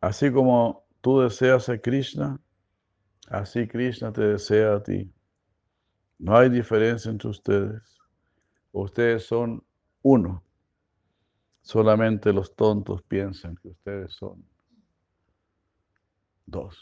Así 0.00 0.30
como 0.30 0.86
tú 1.00 1.20
deseas 1.20 1.68
a 1.68 1.78
Krishna, 1.78 2.40
así 3.28 3.66
Krishna 3.66 4.12
te 4.12 4.22
desea 4.22 4.76
a 4.76 4.82
ti. 4.82 5.12
No 6.18 6.36
hay 6.36 6.48
diferencia 6.48 7.10
entre 7.10 7.30
ustedes. 7.30 7.98
Ustedes 8.72 9.26
son 9.26 9.64
uno. 10.02 10.45
Solamente 11.66 12.32
los 12.32 12.54
tontos 12.54 13.02
piensan 13.02 13.56
que 13.56 13.70
ustedes 13.70 14.12
son 14.12 14.48
dos. 16.46 16.78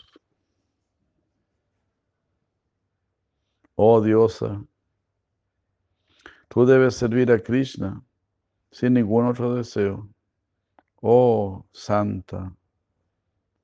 Oh 3.77 4.03
diosa, 4.03 4.63
tú 6.49 6.67
debes 6.67 6.97
servir 6.97 7.33
a 7.33 7.43
Krishna 7.43 8.05
sin 8.71 8.93
ningún 8.93 9.25
otro 9.25 9.55
deseo. 9.55 10.07
Oh 11.01 11.65
santa, 11.73 12.55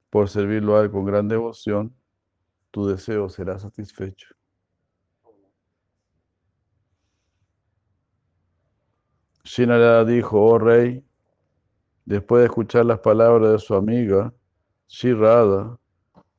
por 0.09 0.31
servirlo 0.31 0.79
a 0.79 0.85
él 0.85 0.91
con 0.91 1.05
gran 1.05 1.29
devoción, 1.29 1.95
tu 2.71 2.87
deseo 2.87 3.29
será 3.29 3.59
satisfecho. 3.59 4.35
Shinarada 9.45 10.07
dijo, 10.07 10.41
oh 10.41 10.59
rey, 10.59 11.05
después 12.11 12.41
de 12.41 12.47
escuchar 12.47 12.87
las 12.87 12.99
palabras 12.99 13.53
de 13.53 13.59
su 13.61 13.73
amiga, 13.73 14.35
Shirada, 14.89 15.79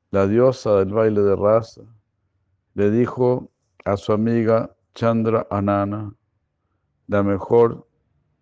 la 0.10 0.28
diosa 0.28 0.76
del 0.80 0.94
baile 0.94 1.22
de 1.22 1.34
raza, 1.34 1.82
le 2.74 2.92
dijo 2.92 3.50
a 3.86 3.96
su 3.96 4.12
amiga 4.12 4.76
Chandra 4.94 5.48
Anana, 5.50 6.14
la 7.08 7.24
mejor 7.24 7.88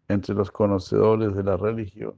entre 0.08 0.34
los 0.34 0.50
conocedores 0.50 1.36
de 1.36 1.44
la 1.44 1.56
religión. 1.56 2.16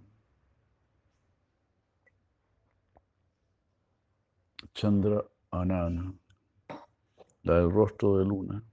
Chandra 4.74 5.26
Anana, 5.51 6.14
la 7.43 7.55
del 7.55 7.70
rostro 7.70 8.18
de 8.18 8.24
luna. 8.24 8.64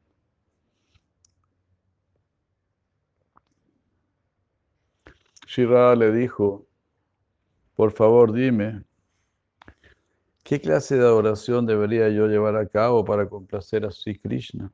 Shira 5.48 5.96
le 5.96 6.12
dijo, 6.12 6.66
por 7.74 7.90
favor 7.92 8.34
dime, 8.34 8.84
¿qué 10.44 10.60
clase 10.60 10.96
de 10.98 11.04
adoración 11.06 11.64
debería 11.64 12.10
yo 12.10 12.26
llevar 12.26 12.54
a 12.56 12.68
cabo 12.68 13.02
para 13.02 13.26
complacer 13.26 13.86
a 13.86 13.90
Sri 13.90 14.18
Krishna? 14.18 14.70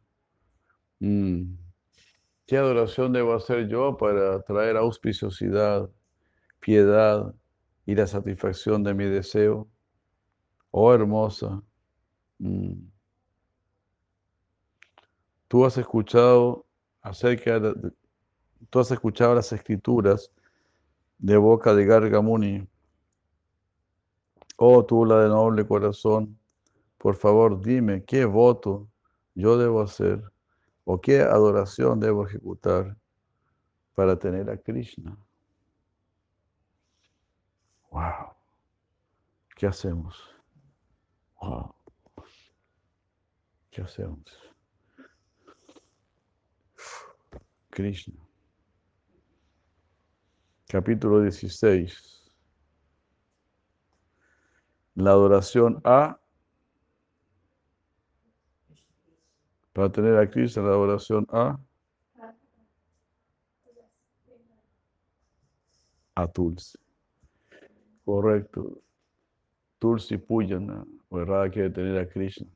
Mm. 0.98 1.54
¿Qué 2.44 2.56
adoración 2.56 3.12
debo 3.12 3.34
hacer 3.34 3.68
yo 3.68 3.96
para 3.96 4.42
traer 4.42 4.76
auspiciosidad, 4.76 5.88
piedad 6.58 7.32
y 7.86 7.94
la 7.94 8.08
satisfacción 8.08 8.82
de 8.82 8.94
mi 8.94 9.04
deseo? 9.04 9.68
Oh 10.72 10.92
hermosa, 10.92 11.62
mm. 12.38 12.72
tú 15.46 15.64
has 15.64 15.78
escuchado 15.78 16.66
acerca 17.00 17.60
de, 17.60 17.92
tú 18.70 18.80
has 18.80 18.90
escuchado 18.90 19.36
las 19.36 19.52
escrituras 19.52 20.32
de 21.18 21.36
boca 21.36 21.74
de 21.74 21.84
Gargamuni. 21.84 22.68
Oh 24.56 24.84
tú 24.84 25.04
la 25.04 25.22
de 25.22 25.28
noble 25.28 25.66
corazón, 25.66 26.38
por 26.98 27.16
favor 27.16 27.60
dime 27.60 28.04
qué 28.04 28.24
voto 28.24 28.88
yo 29.34 29.58
debo 29.58 29.82
hacer 29.82 30.22
o 30.84 31.00
qué 31.00 31.20
adoración 31.20 31.98
debo 31.98 32.26
ejecutar 32.26 32.96
para 33.94 34.18
tener 34.18 34.50
a 34.50 34.56
Krishna. 34.56 35.16
Wow. 37.90 38.34
¿Qué 39.56 39.66
hacemos? 39.66 40.16
Wow. 41.40 41.74
¿Qué 43.70 43.82
hacemos? 43.82 44.24
Krishna. 47.70 48.23
Capítulo 50.68 51.20
16. 51.22 52.32
La 54.96 55.10
adoración 55.10 55.80
a 55.84 56.18
para 59.72 59.90
tener 59.90 60.16
a 60.16 60.30
Krishna 60.30 60.62
la 60.62 60.68
adoración 60.70 61.26
a 61.30 61.58
a 66.14 66.26
Tulsi. 66.28 66.78
Correcto. 68.04 68.80
Tulsi 69.78 70.16
Puyana, 70.16 70.84
o 71.08 71.20
errada 71.20 71.50
quiere 71.50 71.70
tener 71.70 71.98
a 71.98 72.08
Krishna. 72.08 72.48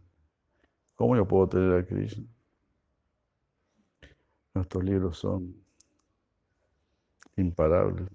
¿Cómo 0.95 1.17
yo 1.17 1.27
puedo 1.27 1.49
tener 1.49 1.79
a 1.79 1.85
Krishna? 1.85 2.25
Nuestros 4.55 4.85
libros 4.85 5.19
son 5.19 5.55
imparables. 7.39 8.09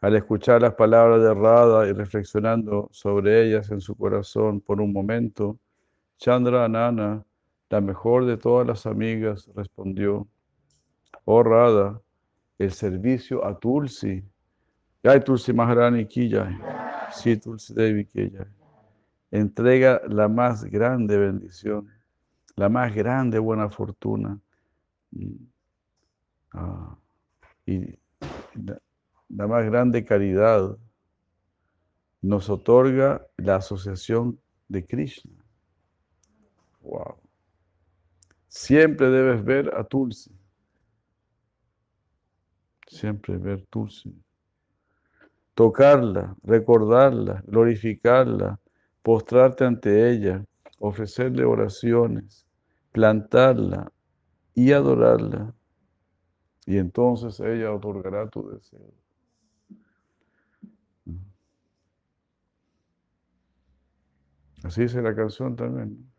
Al 0.00 0.14
escuchar 0.14 0.62
las 0.62 0.74
palabras 0.74 1.22
de 1.22 1.34
Radha 1.34 1.88
y 1.88 1.92
reflexionando 1.92 2.88
sobre 2.92 3.46
ellas 3.46 3.70
en 3.70 3.80
su 3.80 3.96
corazón 3.96 4.60
por 4.60 4.80
un 4.80 4.92
momento, 4.92 5.58
Chandra 6.18 6.68
Nana, 6.68 7.24
la 7.70 7.80
mejor 7.80 8.26
de 8.26 8.36
todas 8.36 8.66
las 8.66 8.86
amigas, 8.86 9.50
respondió, 9.54 10.28
oh 11.24 11.42
Radha, 11.42 12.00
el 12.58 12.72
servicio 12.72 13.44
a 13.44 13.58
Tulsi. 13.58 14.22
Ay, 15.02 15.20
Tulsi 15.20 15.52
Maharani 15.52 16.06
Kiyay. 16.06 16.58
Sí, 17.12 17.36
Tulsi 17.36 17.74
Devi. 17.74 18.06
Entrega 19.30 20.00
la 20.08 20.28
más 20.28 20.64
grande 20.64 21.18
bendición, 21.18 21.88
la 22.54 22.68
más 22.68 22.94
grande 22.94 23.38
buena 23.38 23.68
fortuna. 23.70 24.38
Ah, 26.56 26.98
y 27.66 27.98
la, 28.54 28.80
la 29.28 29.46
más 29.46 29.64
grande 29.66 30.04
caridad 30.04 30.76
nos 32.22 32.48
otorga 32.48 33.26
la 33.36 33.56
asociación 33.56 34.40
de 34.68 34.86
Krishna. 34.86 35.44
Wow. 36.80 37.16
Siempre 38.48 39.10
debes 39.10 39.44
ver 39.44 39.74
a 39.76 39.84
Tulsi. 39.84 40.34
Siempre 42.86 43.36
ver 43.36 43.66
Tulsi. 43.66 44.14
Tocarla, 45.54 46.36
recordarla, 46.42 47.42
glorificarla, 47.46 48.58
postrarte 49.02 49.64
ante 49.64 50.10
ella, 50.10 50.44
ofrecerle 50.78 51.44
oraciones, 51.44 52.46
plantarla 52.92 53.92
y 54.54 54.72
adorarla 54.72 55.55
y 56.66 56.78
entonces 56.78 57.38
ella 57.38 57.72
otorgará 57.72 58.28
tu 58.28 58.50
deseo. 58.50 58.92
Mm. 61.04 61.14
Así 64.64 64.82
dice 64.82 65.00
la 65.00 65.14
canción 65.14 65.54
también. 65.54 66.12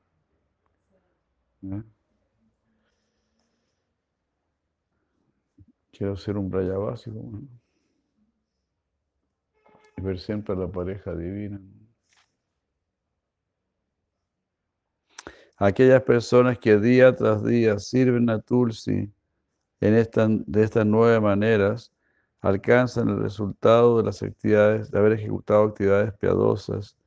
¿Eh? 1.64 1.84
Quiero 5.92 6.16
ser 6.16 6.38
un 6.38 6.50
braya 6.50 6.78
básico 6.78 7.20
y 9.98 10.02
ver 10.02 10.20
siempre 10.20 10.54
a 10.54 10.58
la 10.60 10.68
pareja 10.68 11.14
divina. 11.14 11.60
Aquellas 15.58 16.04
personas 16.04 16.60
que 16.60 16.78
día 16.78 17.16
tras 17.16 17.44
día 17.44 17.80
sirven 17.80 18.30
a 18.30 18.40
Tulsi 18.40 19.12
en 19.82 19.96
esta, 19.96 20.28
de 20.30 20.64
estas 20.64 20.86
nueve 20.86 21.20
maneras, 21.20 21.92
alcanzan 22.42 23.10
el 23.10 23.20
resultado 23.20 23.98
de 23.98 24.04
las 24.04 24.24
actividades, 24.24 24.92
de 24.92 25.00
haber 25.00 25.14
ejecutado 25.14 25.64
actividades 25.64 26.14
piadosas 26.14 26.98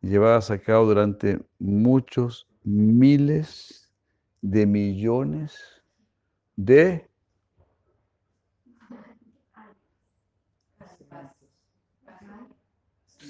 llevadas 0.00 0.50
a 0.50 0.58
cabo 0.58 0.86
durante 0.86 1.40
muchos 1.58 2.48
miles 2.64 3.92
de 4.40 4.66
millones 4.66 5.82
de 6.56 7.08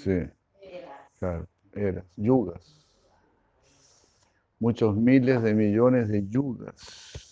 Sí, 0.03 0.19
claro, 1.17 1.47
eras, 1.71 2.05
yugas. 2.17 2.85
Muchos 4.59 4.97
miles 4.97 5.41
de 5.41 5.53
millones 5.53 6.09
de 6.09 6.27
yugas. 6.27 7.22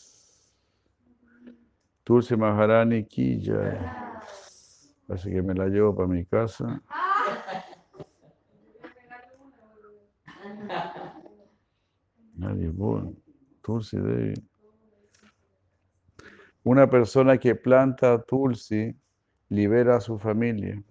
Tulsi 2.12 2.36
Maharani 2.36 3.06
Killa. 3.06 4.20
Así 5.08 5.32
que 5.32 5.42
me 5.42 5.54
la 5.54 5.68
llevo 5.68 5.96
para 5.96 6.10
mi 6.10 6.26
casa. 6.26 6.84
Nadie 12.36 12.68
bueno. 12.68 13.14
Tulsi 13.62 13.98
Devi. 13.98 14.34
Una 16.64 16.90
persona 16.90 17.38
que 17.38 17.56
planta 17.56 18.22
Tulsi 18.22 18.94
libera 19.48 19.96
a 19.96 20.02
su 20.02 20.20
familia. 20.20 20.84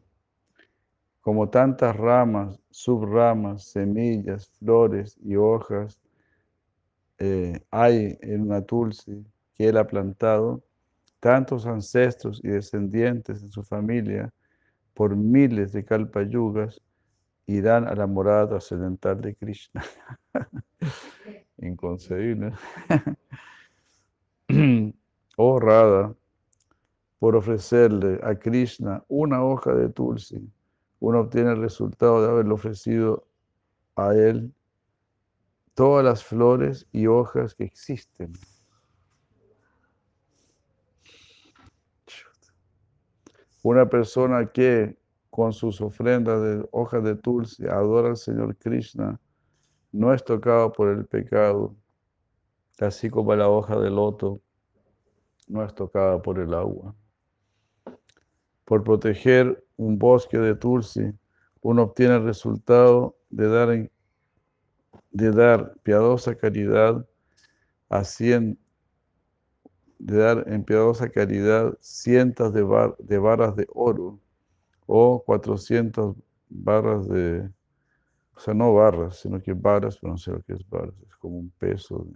Como 1.21 1.51
tantas 1.51 1.95
ramas, 1.97 2.59
subramas, 2.71 3.65
semillas, 3.65 4.49
flores 4.59 5.19
y 5.23 5.37
hojas 5.37 6.01
eh, 7.19 7.61
hay 7.71 8.17
en 8.23 8.41
una 8.41 8.63
Tulsi 8.63 9.23
que 9.53 9.69
él 9.69 9.77
ha 9.77 9.87
plantado, 9.87 10.65
tantos 11.21 11.67
ancestros 11.67 12.41
y 12.43 12.49
descendientes 12.49 13.43
de 13.43 13.49
su 13.49 13.63
familia 13.63 14.33
por 14.95 15.15
miles 15.15 15.73
de 15.73 15.85
kalpayugas 15.85 16.81
irán 17.47 17.87
a 17.87 17.95
la 17.95 18.07
morada 18.07 18.49
trascendental 18.49 19.21
de 19.21 19.35
Krishna. 19.35 19.85
Inconcebible. 21.59 22.53
oh 25.37 25.61
Radha, 25.61 26.15
por 27.19 27.37
ofrecerle 27.37 28.19
a 28.23 28.35
Krishna 28.35 29.05
una 29.09 29.45
hoja 29.45 29.75
de 29.75 29.91
Tulsi, 29.91 30.51
uno 31.01 31.21
obtiene 31.21 31.53
el 31.53 31.61
resultado 31.61 32.23
de 32.23 32.31
haberle 32.31 32.55
ofrecido 32.55 33.27
a 33.97 34.15
él 34.15 34.53
todas 35.75 36.05
las 36.05 36.25
flores 36.25 36.87
y 36.93 37.07
hojas 37.07 37.55
que 37.55 37.65
existen. 37.65 38.33
Una 43.63 43.89
persona 43.89 44.47
que 44.47 44.97
con 45.31 45.53
sus 45.53 45.81
ofrendas 45.81 46.43
de 46.43 46.69
hojas 46.73 47.05
de 47.05 47.15
tulsi 47.15 47.67
adora 47.67 48.11
al 48.11 48.17
Señor 48.17 48.57
Krishna, 48.57 49.21
no 49.93 50.13
es 50.13 50.25
tocado 50.25 50.73
por 50.73 50.89
el 50.89 51.07
pecado, 51.07 51.75
así 52.81 53.11
como 53.11 53.35
la 53.35 53.49
hoja 53.49 53.79
de 53.79 53.91
loto 53.91 54.41
no 55.47 55.65
es 55.65 55.75
tocada 55.75 56.21
por 56.23 56.39
el 56.39 56.55
agua. 56.55 56.95
Por 58.65 58.85
proteger 58.85 59.65
un 59.77 59.99
bosque 59.99 60.39
de 60.39 60.55
tulsi, 60.55 61.13
uno 61.61 61.83
obtiene 61.83 62.17
el 62.17 62.25
resultado 62.25 63.17
de 63.31 63.49
dar, 63.49 63.91
de 65.11 65.31
dar 65.33 65.75
piadosa 65.83 66.37
caridad 66.37 67.05
a 67.89 68.05
cien, 68.05 68.59
de 70.01 70.17
dar 70.17 70.45
en 70.49 70.65
piadosa 70.65 71.11
caridad 71.11 71.77
cientos 71.81 72.53
de, 72.55 72.63
de 72.99 73.19
varas 73.19 73.55
de 73.55 73.67
oro 73.73 74.19
o 74.87 75.23
400 75.25 76.17
barras 76.49 77.07
de, 77.09 77.49
o 78.35 78.41
sea, 78.41 78.55
no 78.55 78.75
barras, 78.75 79.21
sino 79.21 79.41
que 79.41 79.53
varas, 79.53 79.99
pero 79.99 80.13
no 80.13 80.19
sé 80.19 80.33
lo 80.33 80.43
que 80.43 80.55
es 80.55 80.69
barras, 80.69 80.95
es 81.07 81.15
como 81.17 81.39
un 81.39 81.51
peso, 81.59 82.07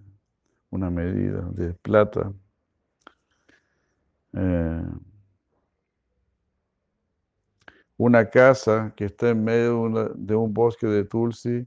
una 0.71 0.91
medida 0.91 1.43
de 1.53 1.75
plata. 1.75 2.33
Eh, 4.33 4.87
una 7.97 8.29
casa 8.29 8.93
que 8.97 9.05
está 9.05 9.29
en 9.31 9.45
medio 9.45 10.13
de, 10.15 10.35
un 10.35 10.53
bosque 10.53 10.87
de 10.87 11.05
Tulsi 11.05 11.67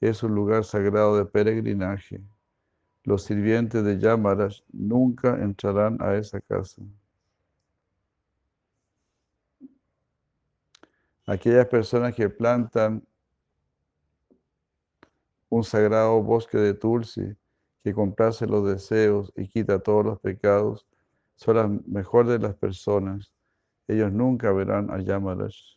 es 0.00 0.22
un 0.22 0.34
lugar 0.34 0.64
sagrado 0.64 1.16
de 1.16 1.24
peregrinaje. 1.24 2.20
Los 3.06 3.22
sirvientes 3.22 3.84
de 3.84 3.98
Yamarash 4.00 4.62
nunca 4.72 5.40
entrarán 5.40 5.96
a 6.02 6.16
esa 6.16 6.40
casa. 6.40 6.82
aquellas 11.28 11.66
personas 11.66 12.14
que 12.14 12.28
plantan 12.28 13.04
un 15.48 15.64
sagrado 15.64 16.22
bosque 16.22 16.56
de 16.56 16.74
Tulsi 16.74 17.36
que 17.82 17.92
complace 17.92 18.46
los 18.46 18.64
deseos 18.66 19.32
y 19.36 19.48
quita 19.48 19.78
todos 19.80 20.04
los 20.04 20.20
pecados, 20.20 20.86
son 21.36 21.56
las 21.56 21.70
mejores 21.86 22.32
de 22.32 22.38
las 22.40 22.54
personas. 22.56 23.32
Ellos 23.88 24.12
nunca 24.12 24.52
verán 24.52 24.90
a 24.90 25.00
Yamarash. 25.00 25.76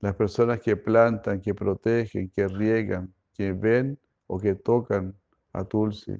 Las 0.00 0.14
personas 0.14 0.60
que 0.60 0.76
plantan, 0.76 1.40
que 1.40 1.54
protegen, 1.54 2.28
que 2.30 2.48
riegan, 2.48 3.14
que 3.32 3.52
ven 3.52 3.98
o 4.26 4.38
que 4.38 4.54
tocan 4.54 5.14
a 5.52 5.64
Tulsi, 5.64 6.14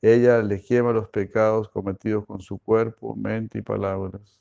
ella 0.00 0.42
les 0.42 0.66
quema 0.66 0.92
los 0.92 1.08
pecados 1.08 1.68
cometidos 1.68 2.26
con 2.26 2.40
su 2.40 2.58
cuerpo, 2.58 3.14
mente 3.16 3.58
y 3.58 3.62
palabras 3.62 4.38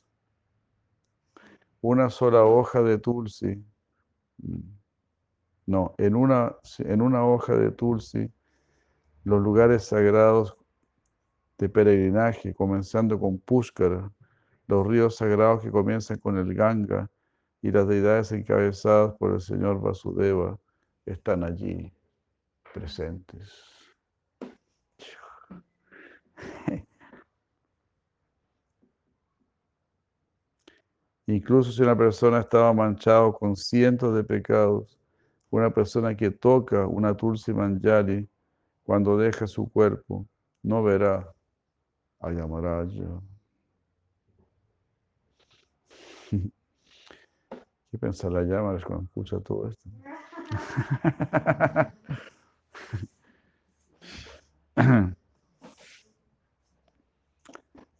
una 1.82 2.10
sola 2.10 2.43
hoja 2.43 2.82
de 2.82 2.97
tulsi. 2.97 3.64
Mm, 4.39 4.60
no, 5.68 5.95
en 5.97 6.16
una, 6.16 6.55
en 6.80 7.01
una 7.01 7.26
hoja 7.26 7.55
de 7.55 7.72
tulsi, 7.72 8.32
los 9.24 9.41
lugares 9.41 9.86
sagrados 9.86 10.58
de 11.58 11.70
peregrinaje, 11.70 12.53
comenzando 12.53 13.20
con 13.20 13.39
Pushkara, 13.39 14.12
los 14.68 14.88
ríos 14.88 15.18
sagrados 15.18 15.62
que 15.64 15.72
comienzan 15.72 16.20
con 16.20 16.38
el 16.38 16.53
Ganga 16.53 17.10
y 17.62 17.72
las 17.72 17.88
deidades 17.88 18.32
encabezadas 18.32 19.16
por 19.16 19.34
el 19.34 19.41
Señor 19.41 19.82
Vasudeva 19.82 20.60
están 21.05 21.43
allí 21.43 21.91
presentes. 22.80 23.51
Incluso 31.25 31.71
si 31.71 31.82
una 31.82 31.97
persona 31.97 32.39
estaba 32.39 32.71
manchado 32.73 33.34
con 33.34 33.55
cientos 33.55 34.15
de 34.15 34.23
pecados, 34.23 34.97
una 35.49 35.73
persona 35.73 36.15
que 36.15 36.32
toca 36.32 36.86
una 36.88 37.15
Tulsi 37.15 37.53
Manjari 37.53 38.30
cuando 38.84 39.17
deja 39.17 39.47
su 39.47 39.69
cuerpo, 39.69 40.25
no 40.63 40.84
verá 40.84 41.30
a 42.21 42.32
Yamaraja. 42.32 43.21
¿Qué 47.91 47.97
piensa 47.99 48.30
la 48.30 48.43
Yamaraja 48.43 48.86
cuando 48.86 49.05
escucha 49.05 49.39
todo 49.39 49.67
esto? 49.67 49.89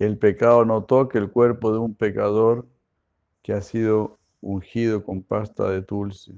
El 0.08 0.18
pecado 0.18 0.64
no 0.64 0.86
toca 0.86 1.20
el 1.20 1.30
cuerpo 1.30 1.74
de 1.74 1.80
un 1.80 1.94
pecador 1.94 2.66
que 3.42 3.52
ha 3.52 3.60
sido 3.60 4.18
ungido 4.40 5.04
con 5.04 5.22
pasta 5.22 5.70
de 5.70 5.82
tulsi. 5.82 6.34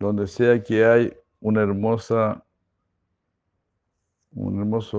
Donde 0.00 0.26
sea 0.26 0.60
que 0.60 0.84
hay 0.84 1.16
un 1.38 1.56
hermoso 1.56 2.42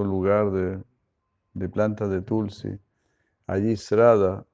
lugar 0.05 0.51
de, 0.51 1.69
plantas 1.69 2.09
de 2.09 2.21
tulsi, 2.21 2.79
allí 3.45 3.75
Srada 3.75 4.45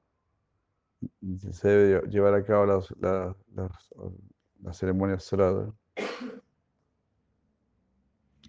se 1.52 1.68
debe 1.68 2.08
llevar 2.08 2.34
a 2.34 2.44
cabo 2.44 2.66
la, 2.66 3.36
la, 3.54 4.72
ceremonia 4.72 5.20
Srada. 5.20 5.72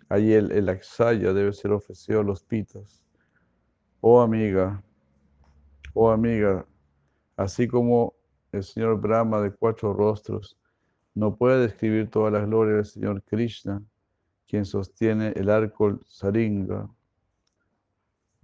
Allí 0.09 0.33
el, 0.33 0.51
el 0.51 0.69
axaya 0.69 1.33
debe 1.33 1.53
ser 1.53 1.71
ofrecido 1.71 2.21
a 2.21 2.23
los 2.23 2.43
pitas. 2.43 3.03
Oh 4.01 4.21
amiga, 4.21 4.83
oh 5.93 6.11
amiga, 6.11 6.65
así 7.37 7.67
como 7.67 8.13
el 8.51 8.63
señor 8.63 9.01
Brahma 9.01 9.41
de 9.41 9.51
cuatro 9.51 9.93
rostros 9.93 10.57
no 11.15 11.35
puede 11.37 11.61
describir 11.61 12.09
todas 12.09 12.33
las 12.33 12.45
glorias 12.45 12.75
del 12.75 12.85
Señor 12.85 13.23
Krishna, 13.23 13.81
quien 14.47 14.65
sostiene 14.65 15.29
el 15.35 15.49
arco 15.49 15.97
saringa. 16.05 16.89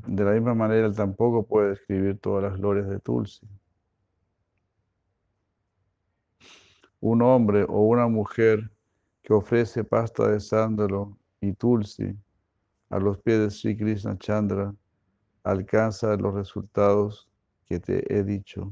De 0.08 0.24
la 0.24 0.32
misma 0.32 0.56
manera, 0.56 0.92
tampoco 0.92 1.46
puede 1.46 1.72
describir 1.72 2.18
todas 2.20 2.44
las 2.44 2.58
glorias 2.58 2.88
de 2.88 3.00
Tulsi. 3.00 3.46
Un 7.02 7.22
hombre 7.22 7.66
o 7.68 7.82
una 7.82 8.08
mujer 8.08 8.72
que 9.22 9.34
ofrece 9.34 9.84
pasta 9.84 10.30
de 10.30 10.40
sándalo 10.40 11.18
y 11.42 11.54
Tulsi 11.54 12.16
a 12.90 13.00
los 13.00 13.18
pies 13.20 13.40
de 13.40 13.50
Sri 13.50 13.76
Krishna 13.76 14.18
Chandra 14.18 14.74
alcanza 15.44 16.16
los 16.16 16.34
resultados 16.36 17.28
que 17.68 17.80
te 17.80 18.14
he 18.14 18.24
dicho. 18.24 18.72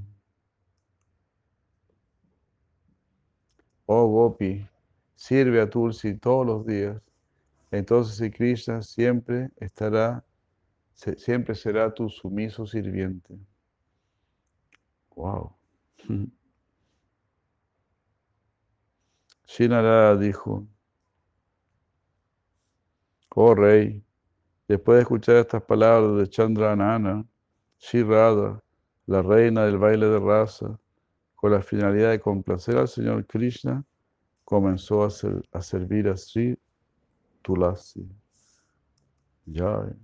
Oh 3.87 4.07
Gopi, 4.07 4.67
sirve 5.15 5.61
a 5.61 5.69
Tulsi 5.69 6.15
todos 6.15 6.45
los 6.45 6.65
días. 6.65 7.01
Entonces 7.71 8.17
Sri 8.17 8.29
Krishna 8.29 8.81
siempre 8.83 9.49
estará, 9.57 10.23
siempre 10.93 11.55
será 11.55 11.91
tu 11.93 12.07
sumiso 12.09 12.67
sirviente. 12.67 13.39
Wow. 15.15 15.55
Shinara 19.47 20.15
dijo, 20.15 20.67
oh 23.35 23.55
rey, 23.55 24.03
después 24.67 24.97
de 24.97 25.01
escuchar 25.01 25.35
estas 25.37 25.63
palabras 25.63 26.17
de 26.17 26.29
Chandranana, 26.29 27.25
Shirada, 27.79 28.61
la 29.05 29.21
reina 29.21 29.65
del 29.65 29.77
baile 29.77 30.07
de 30.07 30.19
raza, 30.19 30.79
con 31.35 31.51
la 31.51 31.61
finalidad 31.61 32.11
de 32.11 32.19
complacer 32.19 32.77
al 32.77 32.87
Señor 32.87 33.25
Krishna, 33.25 33.83
comenzó 34.43 35.03
a, 35.03 35.09
servir 35.61 36.09
a 36.09 36.17
Sri 36.17 36.57
Tulasi. 37.41 38.07
Ya. 39.45 39.95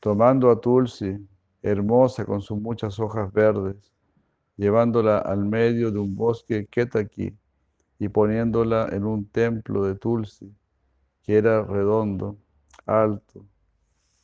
Tomando 0.00 0.50
a 0.50 0.60
Tulsi, 0.60 1.16
hermosa 1.60 2.24
con 2.24 2.40
sus 2.40 2.58
muchas 2.58 2.98
hojas 2.98 3.32
verdes, 3.32 3.92
llevándola 4.56 5.18
al 5.18 5.44
medio 5.44 5.90
de 5.90 5.98
un 5.98 6.14
bosque 6.14 6.66
Ketaki 6.66 7.36
y 8.02 8.08
poniéndola 8.08 8.88
en 8.90 9.04
un 9.04 9.28
templo 9.28 9.84
de 9.84 9.94
Tulsi, 9.94 10.52
que 11.22 11.36
era 11.36 11.62
redondo, 11.62 12.36
alto, 12.84 13.46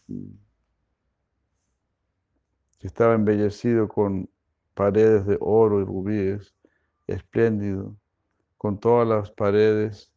que 0.08 2.88
estaba 2.88 3.14
embellecido 3.14 3.86
con 3.86 4.28
paredes 4.74 5.26
de 5.26 5.38
oro 5.40 5.80
y 5.80 5.84
rubíes, 5.84 6.52
espléndido, 7.06 7.96
con 8.56 8.80
todas 8.80 9.06
las 9.06 9.30
paredes 9.30 10.12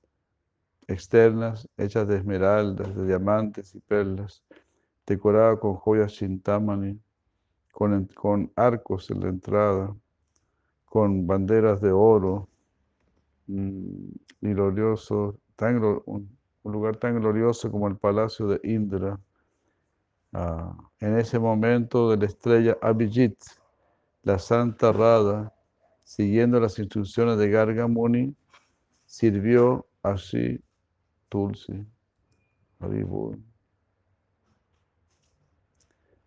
externas 0.88 1.70
hechas 1.78 2.08
de 2.08 2.18
esmeraldas, 2.18 2.96
de 2.96 3.06
diamantes 3.06 3.76
y 3.76 3.80
perlas, 3.80 4.44
decorado 5.06 5.60
con 5.60 5.76
joyas 5.76 6.14
chintamani, 6.14 7.00
con, 7.72 8.08
con 8.08 8.52
arcos 8.56 9.12
en 9.12 9.20
la 9.20 9.30
entrada, 9.30 9.96
con 10.86 11.28
banderas 11.28 11.80
de 11.80 11.92
oro, 11.92 12.48
y 13.48 14.14
glorioso, 14.42 15.38
tan, 15.56 15.84
un, 16.06 16.38
lugar 16.64 16.98
tan 16.98 17.20
glorioso 17.20 17.72
como 17.72 17.88
el 17.88 17.98
palacio 17.98 18.48
de 18.48 18.60
Indra. 18.64 19.20
Ah, 20.34 20.76
en 21.00 21.18
ese 21.18 21.40
momento 21.40 22.10
de 22.10 22.18
la 22.18 22.26
estrella 22.26 22.78
Abhijit, 22.82 23.38
la 24.24 24.40
Santa 24.40 24.92
Rada, 24.92 25.54
siguiendo 26.04 26.60
las 26.60 26.78
instrucciones 26.80 27.38
de 27.38 27.50
Gargamuni, 27.50 28.36
sirvió 29.06 29.86
así 30.04 30.60
Tulsi. 31.30 31.86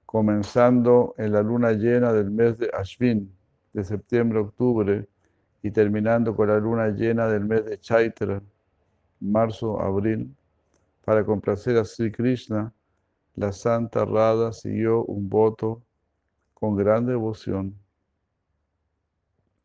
Comenzando 0.06 1.14
en 1.18 1.32
la 1.32 1.42
luna 1.42 1.72
llena 1.72 2.12
del 2.12 2.30
mes 2.30 2.58
de 2.58 2.70
Ashvin, 2.72 3.34
de 3.72 3.84
septiembre 3.84 4.38
a 4.38 4.42
octubre, 4.42 5.08
y 5.64 5.70
terminando 5.70 6.36
con 6.36 6.48
la 6.48 6.58
luna 6.58 6.90
llena 6.90 7.26
del 7.26 7.46
mes 7.46 7.64
de 7.64 7.80
Chaitra, 7.80 8.42
marzo 9.18 9.80
abril, 9.80 10.36
para 11.02 11.24
complacer 11.24 11.78
a 11.78 11.86
Sri 11.86 12.12
Krishna, 12.12 12.70
la 13.34 13.50
Santa 13.50 14.04
Rada 14.04 14.52
siguió 14.52 15.04
un 15.06 15.26
voto 15.26 15.82
con 16.52 16.76
gran 16.76 17.06
devoción. 17.06 17.74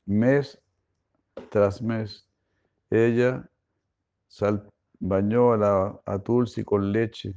Mes 0.06 0.62
tras 1.50 1.82
mes, 1.82 2.26
ella 2.90 3.50
bañó 5.02 5.52
a, 5.52 5.58
la, 5.58 6.02
a 6.06 6.18
Tulsi 6.20 6.64
con 6.64 6.94
leche, 6.94 7.36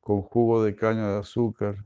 con 0.00 0.22
jugo 0.22 0.64
de 0.64 0.74
caña 0.74 1.06
de 1.12 1.18
azúcar, 1.20 1.76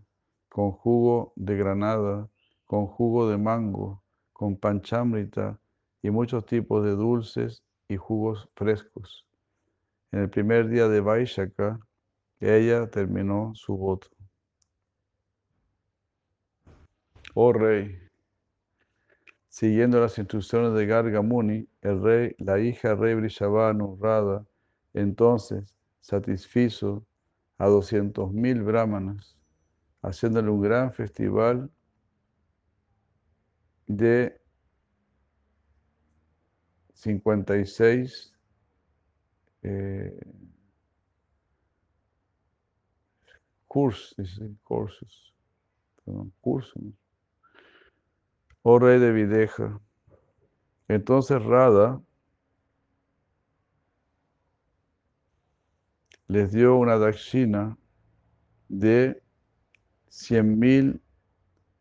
con 0.48 0.72
jugo 0.72 1.34
de 1.36 1.58
granada, 1.58 2.26
con 2.64 2.86
jugo 2.86 3.28
de 3.28 3.36
mango, 3.36 4.02
con 4.32 4.56
panchamrita 4.56 5.60
y 6.06 6.10
muchos 6.12 6.46
tipos 6.46 6.84
de 6.84 6.92
dulces 6.92 7.64
y 7.88 7.96
jugos 7.96 8.48
frescos. 8.54 9.26
En 10.12 10.20
el 10.20 10.30
primer 10.30 10.68
día 10.68 10.86
de 10.86 11.00
Vaishaka, 11.00 11.80
ella 12.38 12.88
terminó 12.88 13.52
su 13.56 13.76
voto. 13.76 14.06
Oh 17.34 17.52
rey, 17.52 17.98
siguiendo 19.48 20.00
las 20.00 20.16
instrucciones 20.16 20.74
de 20.74 20.86
Gargamuni, 20.86 21.68
el 21.82 22.00
rey, 22.00 22.36
la 22.38 22.60
hija 22.60 22.94
rey 22.94 23.16
Brishabhanu, 23.16 23.98
Radha, 24.00 24.46
entonces 24.94 25.74
satisfizo 26.00 27.04
a 27.58 27.66
doscientos 27.66 28.32
mil 28.32 28.62
brahmanas, 28.62 29.36
haciéndole 30.02 30.50
un 30.50 30.60
gran 30.60 30.92
festival 30.92 31.68
de 33.88 34.40
56 36.96 38.32
eh, 39.62 40.18
cursos, 43.66 44.40
cursos, 44.64 45.34
cursos. 46.40 46.82
Oh 48.62 48.78
rey 48.78 48.98
de 48.98 49.12
Videja. 49.12 49.78
Entonces 50.88 51.42
Rada 51.44 52.00
les 56.28 56.50
dio 56.50 56.76
una 56.76 56.96
dakshina 56.96 57.76
de 58.68 59.22
cien 60.08 60.58
mil 60.58 61.02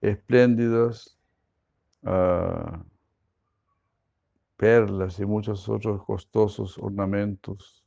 espléndidos 0.01 1.17
ah, 2.03 2.83
perlas 4.57 5.19
y 5.19 5.25
muchos 5.25 5.67
otros 5.69 6.03
costosos 6.05 6.77
ornamentos 6.77 7.83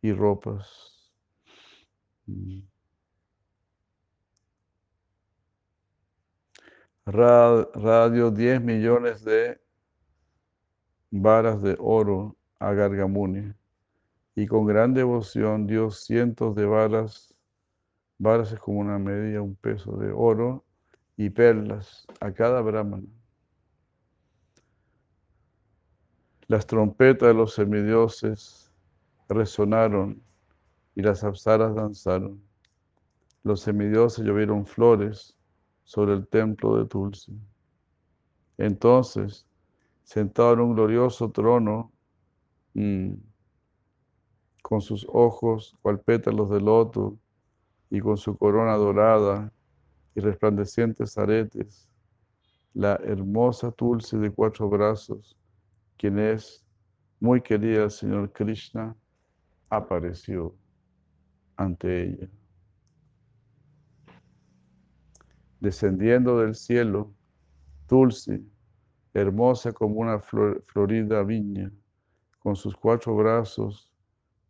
y 0.00 0.12
ropas. 0.12 1.10
Mm. 2.26 2.60
Radio 7.04 8.30
10 8.30 8.60
millones 8.62 9.24
de 9.24 9.60
varas 11.10 11.60
de 11.60 11.76
oro 11.80 12.36
a 12.60 12.72
Gargamuni 12.72 13.52
y 14.34 14.46
con 14.46 14.66
gran 14.66 14.94
devoción 14.94 15.66
dio 15.66 15.90
cientos 15.90 16.54
de 16.54 16.64
varas, 16.64 17.34
varas 18.18 18.52
es 18.52 18.60
como 18.60 18.80
una 18.80 18.98
medida, 18.98 19.42
un 19.42 19.56
peso 19.56 19.96
de 19.96 20.12
oro 20.12 20.64
y 21.16 21.30
perlas 21.30 22.06
a 22.20 22.32
cada 22.32 22.60
brahmana. 22.62 23.21
Las 26.48 26.66
trompetas 26.66 27.28
de 27.28 27.34
los 27.34 27.54
semidioses 27.54 28.72
resonaron 29.28 30.22
y 30.94 31.02
las 31.02 31.24
apsaras 31.24 31.74
danzaron. 31.74 32.42
Los 33.44 33.60
semidioses 33.60 34.24
llovieron 34.24 34.66
flores 34.66 35.36
sobre 35.84 36.14
el 36.14 36.26
templo 36.26 36.76
de 36.76 36.86
Tulsi. 36.86 37.32
Entonces, 38.58 39.46
sentado 40.04 40.54
en 40.54 40.60
un 40.60 40.74
glorioso 40.74 41.30
trono, 41.30 41.92
con 44.62 44.80
sus 44.80 45.06
ojos 45.08 45.76
cual 45.82 46.00
pétalos 46.00 46.50
de 46.50 46.60
loto 46.60 47.18
y 47.90 48.00
con 48.00 48.16
su 48.16 48.36
corona 48.36 48.74
dorada 48.76 49.52
y 50.14 50.20
resplandecientes 50.20 51.18
aretes, 51.18 51.88
la 52.74 52.94
hermosa 53.04 53.70
Tulsi 53.70 54.16
de 54.16 54.30
cuatro 54.30 54.68
brazos, 54.68 55.36
quien 55.96 56.18
es 56.18 56.64
muy 57.20 57.40
querida 57.40 57.88
Señor 57.90 58.32
Krishna, 58.32 58.96
apareció 59.70 60.54
ante 61.56 62.04
ella. 62.04 62.28
descendiendo 65.62 66.40
del 66.40 66.56
cielo, 66.56 67.14
Tulsi, 67.86 68.44
hermosa 69.14 69.72
como 69.72 70.00
una 70.00 70.18
florida 70.18 71.22
viña, 71.22 71.70
con 72.40 72.56
sus 72.56 72.74
cuatro 72.74 73.14
brazos. 73.14 73.88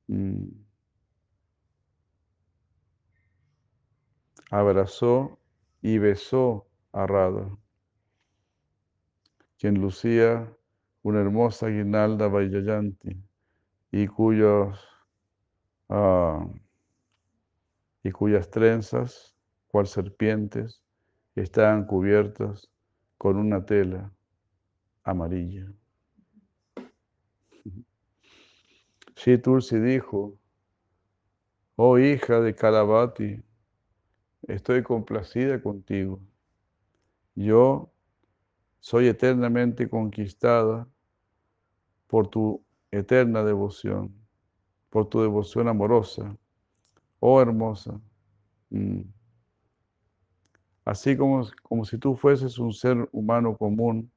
Mm, 0.07 0.49
abrazó 4.51 5.39
y 5.83 5.99
besó 5.99 6.67
a 6.93 7.07
Radha, 7.07 7.59
quien 9.59 9.75
lucía 9.83 10.51
una 11.03 11.21
hermosa 11.21 11.69
guirnalda 11.69 12.29
Vayayanti 12.29 13.17
y 13.91 14.07
cuyos 14.07 14.79
ah, 15.89 16.47
y 18.05 18.11
cuyas 18.11 18.51
trenzas, 18.51 19.35
cual 19.69 19.87
serpientes, 19.87 20.83
estaban 21.35 21.87
cubiertas 21.87 22.71
con 23.17 23.37
una 23.37 23.65
tela 23.65 24.13
amarilla. 25.05 25.73
Shri 29.15 29.39
Tulsi 29.39 29.79
dijo, 29.79 30.37
oh 31.77 31.99
hija 31.99 32.41
de 32.41 32.55
Kalavati, 32.55 33.41
estoy 34.49 34.83
complacida 34.83 35.63
contigo. 35.63 36.21
Yo 37.35 37.93
soy 38.81 39.07
eternamente 39.07 39.89
conquistada 39.89 40.89
por 42.13 42.29
tu 42.29 42.63
eterna 42.91 43.43
devoción, 43.43 44.15
por 44.91 45.09
tu 45.09 45.23
devoción 45.23 45.67
amorosa. 45.67 46.37
Oh 47.21 47.41
hermosa, 47.41 47.99
mm. 48.69 49.01
así 50.85 51.17
como, 51.17 51.49
como 51.63 51.87
si 51.87 51.97
tú 51.97 52.15
fueses 52.15 52.59
un 52.59 52.75
ser 52.75 53.09
humano 53.13 53.57
común, 53.57 54.13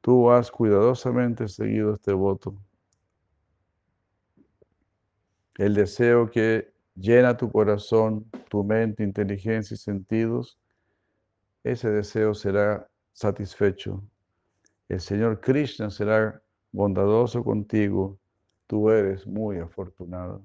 tú 0.00 0.30
has 0.30 0.50
cuidadosamente 0.50 1.46
seguido 1.46 1.92
este 1.92 2.14
voto. 2.14 2.58
El 5.58 5.74
deseo 5.74 6.30
que 6.30 6.72
llena 6.94 7.36
tu 7.36 7.52
corazón, 7.52 8.24
tu 8.48 8.64
mente, 8.64 9.02
inteligencia 9.02 9.74
y 9.74 9.76
sentidos, 9.76 10.58
ese 11.64 11.90
deseo 11.90 12.32
será 12.32 12.88
satisfecho. 13.12 14.02
El 14.88 15.00
Señor 15.00 15.42
Krishna 15.42 15.90
será 15.90 16.42
bondadoso 16.72 17.42
contigo. 17.44 18.18
Tú 18.66 18.90
eres 18.90 19.26
muy 19.26 19.58
afortunado. 19.58 20.42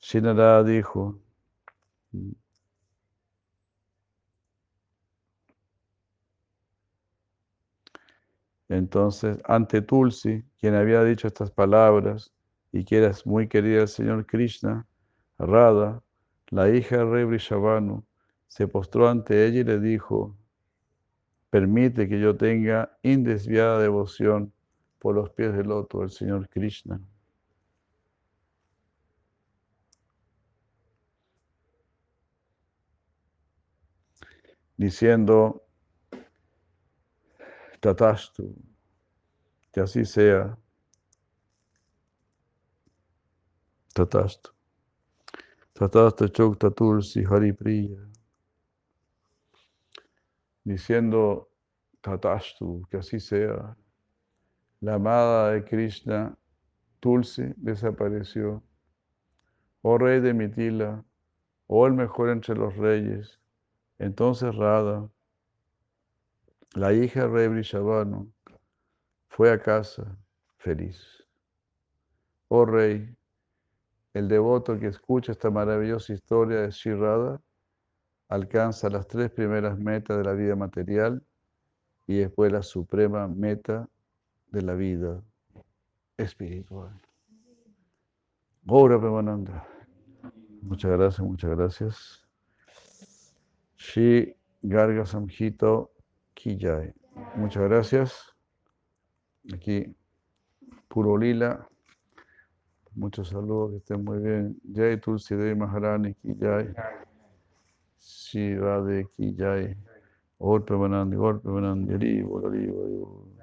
Shinara 0.00 0.62
dijo, 0.62 1.18
entonces, 8.68 9.38
ante 9.44 9.82
Tulsi, 9.82 10.44
quien 10.60 10.74
había 10.74 11.02
dicho 11.02 11.26
estas 11.26 11.50
palabras 11.50 12.32
y 12.72 12.84
que 12.84 12.98
era 12.98 13.12
muy 13.24 13.48
querida 13.48 13.78
del 13.78 13.88
Señor 13.88 14.26
Krishna, 14.26 14.86
Radha, 15.38 16.02
la 16.50 16.70
hija 16.70 16.98
del 16.98 17.10
rey 17.10 17.40
se 18.48 18.68
postró 18.68 19.08
ante 19.08 19.46
ella 19.46 19.60
y 19.60 19.64
le 19.64 19.80
dijo, 19.80 20.36
permite 21.56 22.06
que 22.06 22.20
yo 22.20 22.36
tenga 22.36 22.98
indesviada 23.02 23.78
devoción 23.78 24.52
por 24.98 25.14
los 25.14 25.30
pies 25.30 25.56
del 25.56 25.68
loto 25.68 26.00
del 26.00 26.10
Señor 26.10 26.50
Krishna. 26.50 27.00
diciendo, 34.76 35.62
Tatastu, 37.80 38.54
que 39.72 39.80
así 39.80 40.04
sea. 40.04 40.58
Tatastu. 43.94 44.50
Tatastu 45.72 46.28
Chokta 46.28 46.70
Tulsi 46.70 47.24
Haripriya. 47.24 48.15
Diciendo, 50.66 51.48
Tatastu, 52.00 52.82
que 52.90 52.96
así 52.96 53.20
sea. 53.20 53.76
La 54.80 54.94
amada 54.94 55.52
de 55.52 55.64
Krishna, 55.64 56.36
Tulsi, 56.98 57.54
desapareció. 57.56 58.64
Oh 59.82 59.96
rey 59.96 60.18
de 60.18 60.34
Mitila, 60.34 61.04
oh 61.68 61.86
el 61.86 61.92
mejor 61.92 62.30
entre 62.30 62.56
los 62.56 62.76
reyes, 62.76 63.38
entonces 64.00 64.56
Radha, 64.56 65.08
la 66.74 66.92
hija 66.92 67.20
de 67.20 67.28
rey 67.28 67.46
Brishabano, 67.46 68.26
fue 69.28 69.52
a 69.52 69.60
casa 69.60 70.18
feliz. 70.56 71.00
Oh 72.48 72.64
rey, 72.64 73.16
el 74.14 74.26
devoto 74.26 74.80
que 74.80 74.88
escucha 74.88 75.30
esta 75.30 75.48
maravillosa 75.48 76.12
historia 76.12 76.62
de 76.62 76.72
Sri 76.72 76.92
Radha 76.92 77.40
alcanza 78.28 78.90
las 78.90 79.06
tres 79.06 79.30
primeras 79.30 79.78
metas 79.78 80.18
de 80.18 80.24
la 80.24 80.32
vida 80.32 80.56
material 80.56 81.22
y 82.06 82.18
después 82.18 82.52
la 82.52 82.62
suprema 82.62 83.26
meta 83.28 83.88
de 84.48 84.62
la 84.62 84.74
vida 84.74 85.22
espiritual. 86.16 87.00
Premananda. 88.66 89.66
Muchas 90.62 90.90
gracias, 90.90 91.20
muchas 91.20 91.50
gracias. 91.50 92.26
Shi 93.76 94.34
Garga 94.62 95.06
Samhito 95.06 95.92
Kijay. 96.34 96.92
Muchas 97.36 97.62
gracias. 97.62 98.34
Aquí, 99.54 99.94
Puro 100.88 101.16
Lila. 101.16 101.68
Muchos 102.94 103.28
saludos, 103.28 103.70
que 103.70 103.76
estén 103.76 104.04
muy 104.04 104.18
bien. 104.18 104.60
Jai 104.74 104.98
Tulsi 105.00 105.34
Maharani 105.34 106.14
Kijay. 106.14 106.74
Shri 108.06 108.54
राधे 108.56 109.02
की 109.04 109.32
जाए 109.34 109.74
और 110.40 110.60
पे 110.60 110.76
बनांदी 110.76 111.16
और 111.16 111.38
पे 111.38 111.50
बनांदी 111.50 111.94
हरी 111.94 112.22
बोल 112.22 112.44
हरी 112.46 112.66
बोल। 112.68 113.35